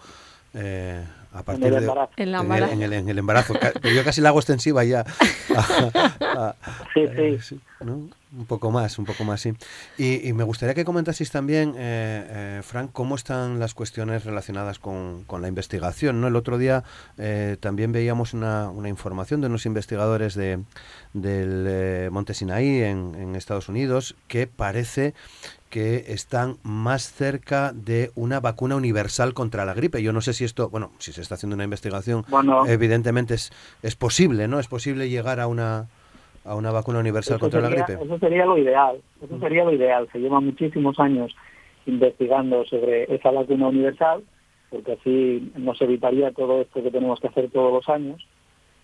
[0.56, 2.14] Eh, a partir en el de embarazo.
[2.18, 3.54] En, el, embarazo.
[3.82, 5.06] Pero yo casi la hago extensiva ya.
[6.94, 7.60] sí, sí.
[7.82, 8.10] ¿no?
[8.32, 9.54] Un poco más, un poco más, sí.
[9.98, 12.26] Y, me gustaría que comentaseis también, eh,
[12.60, 16.22] eh, Frank, cómo están las cuestiones relacionadas con, la investigación.
[16.22, 16.28] ¿no?
[16.28, 16.84] El otro día
[17.18, 20.60] eh, también veíamos una, una, información de unos investigadores de,
[21.14, 25.16] del eh, Monte Sinaí en, en Estados Unidos que parece
[25.70, 30.02] que están más cerca de una vacuna universal contra la gripe.
[30.02, 32.26] Yo no sé si esto, bueno, si se está haciendo una investigación,
[32.68, 33.52] evidentemente es,
[33.84, 34.60] es posible, ¿no?
[34.60, 35.88] Es posible llegar a una
[36.46, 37.94] a una vacuna universal contra la gripe.
[37.94, 39.40] Eso sería lo ideal, eso mm.
[39.40, 40.08] sería lo ideal.
[40.12, 41.36] Se lleva muchísimos años
[41.86, 44.24] investigando sobre esa vacuna universal,
[44.70, 48.26] porque así nos evitaría todo esto que tenemos que hacer todos los años.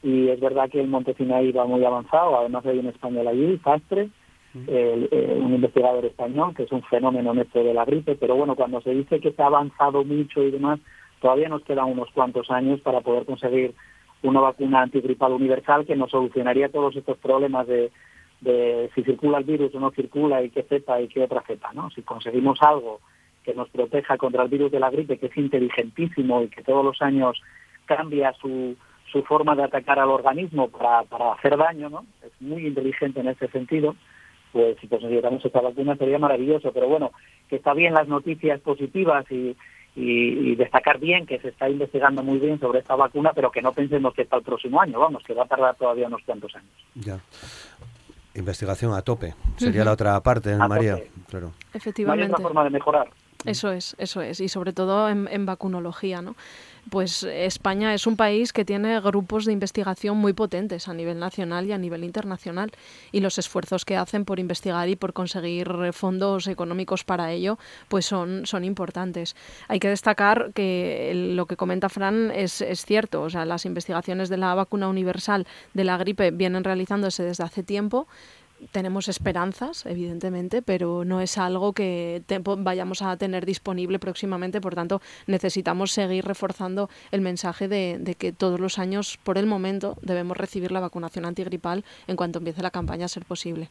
[0.04, 4.10] Y es verdad que el Montesinaí va muy avanzado, además hay un español allí, Fastre,
[4.56, 4.64] mm.
[4.68, 8.56] eh, un investigador español, que es un fenómeno en esto de la gripe, pero bueno,
[8.56, 10.80] cuando se dice que se ha avanzado mucho y demás,
[11.22, 13.74] todavía nos quedan unos cuantos años para poder conseguir
[14.24, 17.92] una vacuna antigripal universal que nos solucionaría todos estos problemas de,
[18.42, 21.74] de si circula el virus o no circula y qué cepa y qué otra cepa,
[21.74, 21.90] ¿no?
[21.92, 23.02] Si conseguimos algo
[23.44, 26.84] que nos proteja contra el virus de la gripe, que es inteligentísimo y que todos
[26.84, 27.42] los años
[27.86, 28.76] cambia su,
[29.12, 32.06] su forma de atacar al organismo para, para hacer daño, ¿no?
[32.24, 33.96] Es muy inteligente en ese sentido,
[34.56, 37.12] pues si conseguiéramos esta vacuna sería maravilloso, pero bueno,
[37.50, 39.54] que está bien las noticias positivas y,
[39.98, 43.74] y, destacar bien que se está investigando muy bien sobre esta vacuna, pero que no
[43.74, 46.72] pensemos que está el próximo año, vamos, que va a tardar todavía unos cuantos años.
[46.96, 47.20] Ya.
[48.34, 51.00] Investigación a tope, sería la otra parte, María.
[51.28, 51.52] Claro.
[51.74, 52.32] Efectivamente.
[52.32, 53.10] No forma de mejorar.
[53.44, 56.38] Eso es, eso es, y sobre todo en, en vacunología, ¿no?
[56.90, 61.66] Pues España es un país que tiene grupos de investigación muy potentes a nivel nacional
[61.66, 62.72] y a nivel internacional
[63.12, 67.58] y los esfuerzos que hacen por investigar y por conseguir fondos económicos para ello
[67.88, 69.36] pues son, son importantes.
[69.68, 74.30] Hay que destacar que lo que comenta Fran es, es cierto, o sea, las investigaciones
[74.30, 78.08] de la vacuna universal de la gripe vienen realizándose desde hace tiempo,
[78.72, 82.24] tenemos esperanzas, evidentemente, pero no es algo que
[82.58, 84.62] vayamos a tener disponible próximamente.
[84.62, 89.98] Por tanto, necesitamos seguir reforzando el mensaje de, que todos los años, por el momento,
[90.02, 93.70] debemos recibir la vacunación antigripal en cuanto empiece la campaña a ser posible.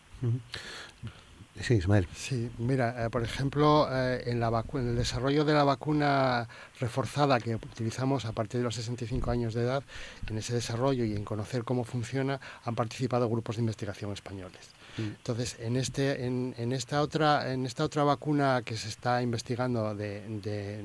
[1.60, 2.08] Sí, Ismael.
[2.14, 6.48] Sí, mira, eh, por ejemplo, eh, en, la en el desarrollo de la vacuna
[6.80, 9.84] reforzada que utilizamos a partir de los 65 años de edad,
[10.28, 14.70] en ese desarrollo y en conocer cómo funciona, han participado grupos de investigación españoles.
[14.98, 15.02] Mm.
[15.02, 19.94] Entonces, en, este, en, en, esta otra, en esta otra vacuna que se está investigando
[19.94, 20.82] de, de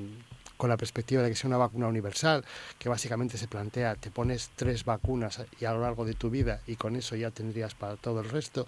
[0.60, 2.44] con la perspectiva de que sea una vacuna universal,
[2.78, 6.60] que básicamente se plantea, te pones tres vacunas y a lo largo de tu vida
[6.68, 8.68] y con eso ya tendrías para todo el resto,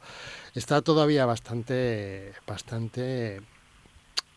[0.56, 3.42] está todavía bastante, bastante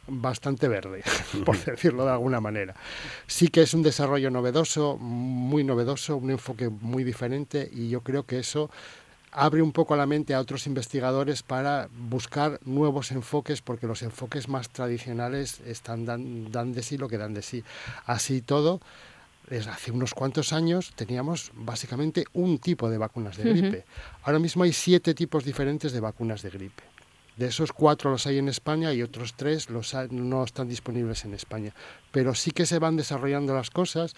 [0.08, 1.04] bastante verde,
[1.46, 2.74] por decirlo de alguna manera.
[3.28, 8.26] Sí que es un desarrollo novedoso, muy novedoso, un enfoque muy diferente y yo creo
[8.26, 8.68] que eso
[9.34, 14.48] abre un poco la mente a otros investigadores para buscar nuevos enfoques, porque los enfoques
[14.48, 17.64] más tradicionales están dan, dan de sí lo que dan de sí.
[18.06, 18.80] Así todo,
[19.50, 23.84] desde hace unos cuantos años teníamos básicamente un tipo de vacunas de gripe.
[24.22, 26.84] Ahora mismo hay siete tipos diferentes de vacunas de gripe.
[27.36, 31.34] De esos cuatro los hay en España y otros tres los no están disponibles en
[31.34, 31.74] España.
[32.12, 34.14] Pero sí que se van desarrollando las cosas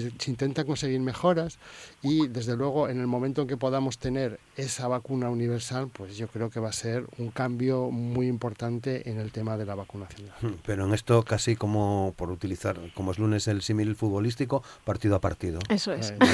[0.00, 1.58] se intentan conseguir mejoras
[2.02, 6.28] y desde luego en el momento en que podamos tener esa vacuna universal, pues yo
[6.28, 10.28] creo que va a ser un cambio muy importante en el tema de la vacunación.
[10.40, 15.16] Hmm, pero en esto casi como, por utilizar, como es lunes el símil futbolístico, partido
[15.16, 15.58] a partido.
[15.68, 16.14] Eso es.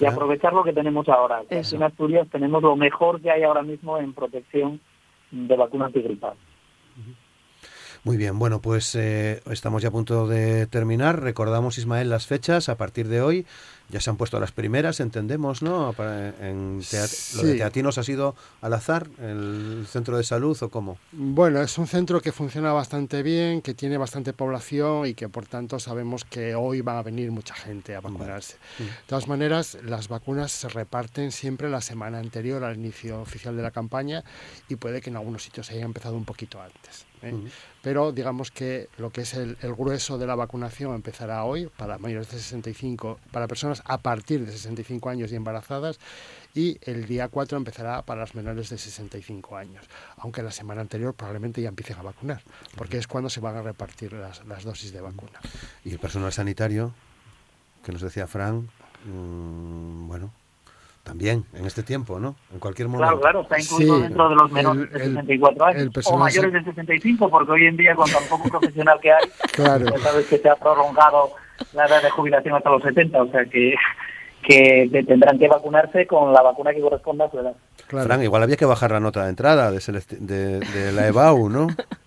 [0.00, 1.42] Y aprovechar lo que tenemos ahora.
[1.50, 4.80] En Asturias tenemos lo mejor que hay ahora mismo en protección
[5.30, 6.34] de vacuna antigripal.
[8.04, 11.22] Muy bien, bueno, pues eh, estamos ya a punto de terminar.
[11.22, 12.68] Recordamos, Ismael, las fechas.
[12.68, 13.46] A partir de hoy
[13.88, 15.94] ya se han puesto las primeras, entendemos, ¿no?
[16.38, 16.82] En
[17.36, 20.98] ¿Lo de Teatinos ha sido al azar, el centro de salud o cómo?
[21.12, 25.46] Bueno, es un centro que funciona bastante bien, que tiene bastante población y que por
[25.46, 28.58] tanto sabemos que hoy va a venir mucha gente a vacunarse.
[28.78, 33.62] De todas maneras, las vacunas se reparten siempre la semana anterior al inicio oficial de
[33.62, 34.24] la campaña
[34.68, 37.06] y puede que en algunos sitios se haya empezado un poquito antes.
[37.22, 37.34] ¿eh?
[37.84, 42.30] Pero digamos que lo que es el, grueso de la vacunación empezará hoy para mayores
[42.30, 46.00] de 65, para personas a partir de 65 años y embarazadas,
[46.54, 49.84] y el día 4 empezará para las menores de 65 años,
[50.16, 52.42] aunque la semana anterior probablemente ya empiecen a vacunar,
[52.74, 55.38] porque es cuando se van a repartir las, las dosis de vacuna.
[55.84, 56.94] Y el personal sanitario,
[57.84, 58.70] que nos decía Fran,
[59.04, 60.32] mmm, bueno,
[61.04, 62.34] también, en este tiempo, ¿no?
[62.52, 63.20] En cualquier momento.
[63.20, 65.90] Claro, claro, está incluido dentro de los menores de 64 años.
[66.06, 69.84] O mayores de 65, porque hoy en día, con tan poco profesional que hay, claro.
[69.84, 71.32] ya sabes que se ha prolongado
[71.74, 73.74] la edad de jubilación hasta los 70, o sea que,
[74.42, 77.54] que tendrán que vacunarse con la vacuna que corresponda a su edad.
[77.86, 78.06] Claro.
[78.06, 79.78] Fran, igual había que bajar la nota de entrada de,
[80.20, 81.66] de, de la EBAU, ¿no?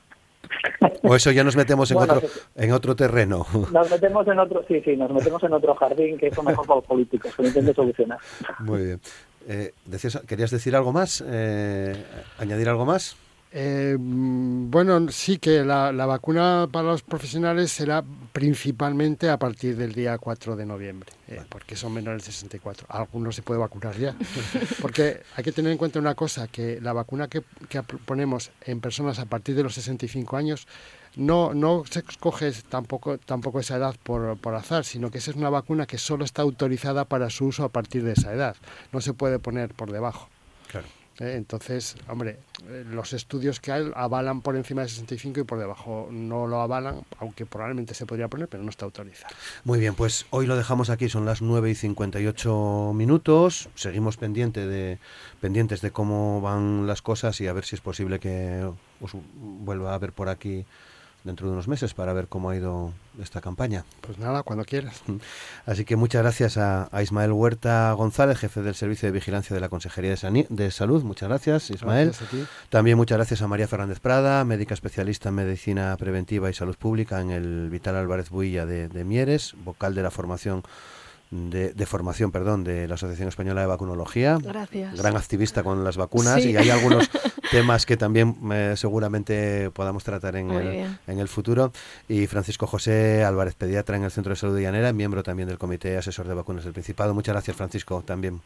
[1.03, 2.21] O eso ya nos metemos en otro
[2.55, 3.45] en otro terreno.
[3.71, 6.79] Nos metemos en otro, sí, sí, nos metemos en otro jardín que es mejor para
[6.79, 8.19] los políticos, que lo solucionar.
[8.59, 9.01] Muy bien.
[9.47, 9.73] Eh,
[10.27, 11.23] ¿Querías decir algo más?
[11.25, 11.95] Eh,
[12.37, 13.15] ¿Añadir algo más?
[13.51, 20.17] Eh, bueno, sí que la, vacuna para los profesionales será principalmente a partir del día
[20.17, 22.87] 4 de noviembre, eh, porque son menores de 64.
[22.89, 24.15] Algunos se puede vacunar ya.
[24.81, 27.41] Porque hay que tener en cuenta una cosa, que la vacuna que,
[28.05, 30.67] ponemos en personas a partir de los 65 años
[31.15, 35.37] no, no se escoge tampoco, tampoco esa edad por, por azar, sino que esa es
[35.37, 38.55] una vacuna que solo está autorizada para su uso a partir de esa edad.
[38.91, 40.29] No se puede poner por debajo.
[40.69, 40.87] Claro.
[41.19, 41.35] ¿Eh?
[41.35, 46.07] entonces, hombre, eh, los estudios que hay avalan por encima de 65 y por debajo
[46.11, 49.33] no lo avalan, aunque probablemente se podría poner, pero no está autorizado.
[49.63, 53.69] Muy bien, pues hoy lo dejamos aquí, son las 9 y 58 minutos.
[53.75, 54.99] Seguimos pendiente de,
[55.41, 58.69] pendientes de cómo van las cosas y a ver si es posible que
[59.01, 60.65] os vuelva a ver por aquí
[61.27, 63.85] dentro de unos meses para ver cómo ha ido esta campaña.
[64.01, 65.01] Pues nada, cuando quieras.
[65.65, 69.69] Así que muchas gracias a, Ismael Huerta González, jefe del Servicio de Vigilancia de la
[69.69, 71.03] Consejería de, Salud.
[71.03, 72.13] Muchas gracias, Ismael.
[72.69, 77.21] También muchas gracias a María Fernández Prada, médica especialista en medicina preventiva y salud pública
[77.21, 80.63] en el Vital Álvarez Builla de, de Mieres, vocal de la formación
[81.31, 84.37] de, formación, perdón, de la Asociación Española de Vacunología.
[84.41, 84.97] Gracias.
[84.97, 87.09] Gran activista con las vacunas y hay algunos
[87.51, 91.71] temas que también eh, seguramente podamos tratar en el, en el, futuro.
[92.07, 95.57] Y Francisco José Álvarez, pediatra en el Centro de Salud de Llanera, miembro también del
[95.57, 97.13] Comité Asesor de Vacunas del Principado.
[97.13, 98.41] Muchas gracias, Francisco, también.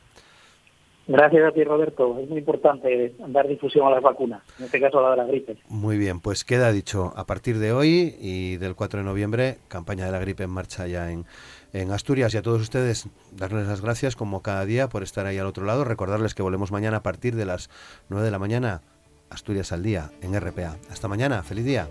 [1.07, 2.19] Gracias a ti, Roberto.
[2.19, 5.25] Es muy importante dar difusión a las vacunas, en este caso a la de la
[5.25, 5.57] gripe.
[5.67, 10.05] Muy bien, pues queda dicho, a partir de hoy y del 4 de noviembre, campaña
[10.05, 11.25] de la gripe en marcha ya en,
[11.73, 15.37] en Asturias y a todos ustedes darles las gracias como cada día por estar ahí
[15.37, 15.83] al otro lado.
[15.83, 17.69] Recordarles que volvemos mañana a partir de las
[18.09, 18.81] 9 de la mañana,
[19.29, 20.77] Asturias al día, en RPA.
[20.89, 21.87] Hasta mañana, feliz día.